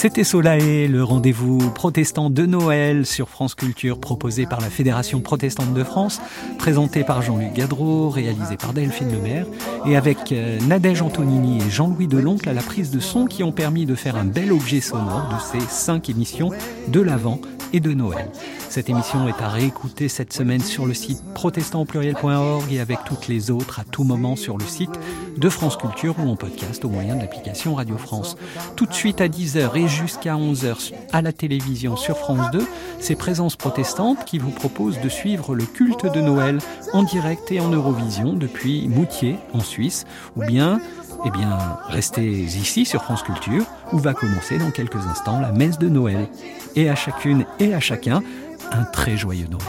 C'était 0.02 0.24
Solae, 0.24 0.88
le 0.88 1.04
rendez-vous 1.04 1.58
protestant 1.72 2.30
de 2.30 2.46
Noël 2.46 3.06
sur 3.06 3.28
France 3.28 3.54
Culture 3.54 4.00
proposé 4.00 4.46
par 4.46 4.62
la 4.62 4.70
Fédération 4.70 5.20
protestante 5.20 5.74
de 5.74 5.84
France, 5.84 6.22
présenté 6.58 7.04
par 7.04 7.22
Jean-Luc 7.22 7.52
Gadreau, 7.52 8.10
réalisé 8.10 8.56
par 8.56 8.72
Delphine 8.72 9.12
Lemaire, 9.12 9.46
et 9.86 9.98
avec 9.98 10.32
euh, 10.32 10.58
Nadège 10.70 11.02
Antonini 11.02 11.58
et 11.58 11.70
Jean-Louis 11.70 12.08
Deloncle 12.08 12.48
à 12.48 12.54
la 12.54 12.62
prise 12.62 12.92
de 12.92 13.02
son 13.02 13.26
qui 13.26 13.44
ont 13.44 13.52
permis 13.52 13.86
de 13.86 13.94
faire 13.94 14.16
un 14.16 14.24
bel 14.24 14.54
objet 14.54 14.80
sonore 14.80 15.34
de 15.34 15.60
ces 15.60 15.66
cinq 15.68 16.10
émissions 16.10 16.52
de 16.88 17.02
l'Avent 17.02 17.42
et 17.74 17.80
de 17.80 17.94
Noël. 17.94 18.30
Cette 18.70 18.90
émission 18.90 19.28
est 19.28 19.42
à 19.42 19.50
réécouter 19.50 20.08
cette 20.10 20.34
semaine 20.34 20.62
sur 20.62 20.86
le 20.86 20.94
site 20.94 21.24
protestantpluriel.org 21.34 22.72
et 22.72 22.80
avec 22.80 23.00
toutes 23.06 23.28
les 23.28 23.52
autres 23.52 23.80
à 23.80 23.84
tout 23.84 24.04
moment 24.04 24.36
sur 24.36 24.58
le 24.58 24.66
site 24.66 25.00
de 25.38 25.50
France 25.50 25.78
Culture 25.78 26.16
ou 26.20 26.30
en 26.30 26.36
podcast 26.36 26.84
au 26.86 26.90
moyen 26.90 27.16
de 27.16 27.22
l'application 27.22 27.76
Radio 27.76 27.98
France. 27.98 28.38
Tout 28.76 28.86
de 28.86 28.94
suite 28.94 29.22
à 29.22 29.28
10h 29.28 29.76
et 29.76 29.88
jusqu'à 29.88 30.36
11h 30.36 30.94
à 31.12 31.22
la 31.22 31.32
télévision 31.32 31.96
sur 31.96 32.18
France 32.18 32.52
2, 32.52 32.66
c'est 33.00 33.16
Présence 33.16 33.56
protestante 33.56 34.26
qui 34.26 34.38
vous 34.38 34.52
propose 34.52 35.00
de 35.02 35.10
suivre 35.10 35.56
le 35.56 35.66
culte 35.66 36.06
de 36.06 36.22
Noël 36.22 36.60
en 36.94 37.04
direct 37.04 37.52
et 37.52 37.60
en 37.60 37.70
Eurovision 37.70 38.34
depuis 38.34 38.88
Moutier 38.88 39.38
en 39.54 39.60
Suisse 39.60 40.06
ou 40.36 40.46
bien 40.46 40.80
eh 41.26 41.32
bien, 41.32 41.58
restez 41.88 42.26
ici 42.26 42.86
sur 42.86 43.04
France 43.04 43.24
Culture, 43.24 43.66
où 43.92 43.98
va 43.98 44.14
commencer 44.14 44.58
dans 44.58 44.72
quelques 44.72 45.06
instants 45.08 45.40
la 45.40 45.52
messe 45.52 45.78
de 45.78 45.90
Noël. 45.90 46.28
Et 46.76 46.90
à 46.90 46.96
chacune 46.96 47.46
et 47.60 47.74
à 47.74 47.80
chacun, 47.80 48.22
un 48.72 48.84
très 48.86 49.18
joyeux 49.18 49.48
Noël. 49.50 49.66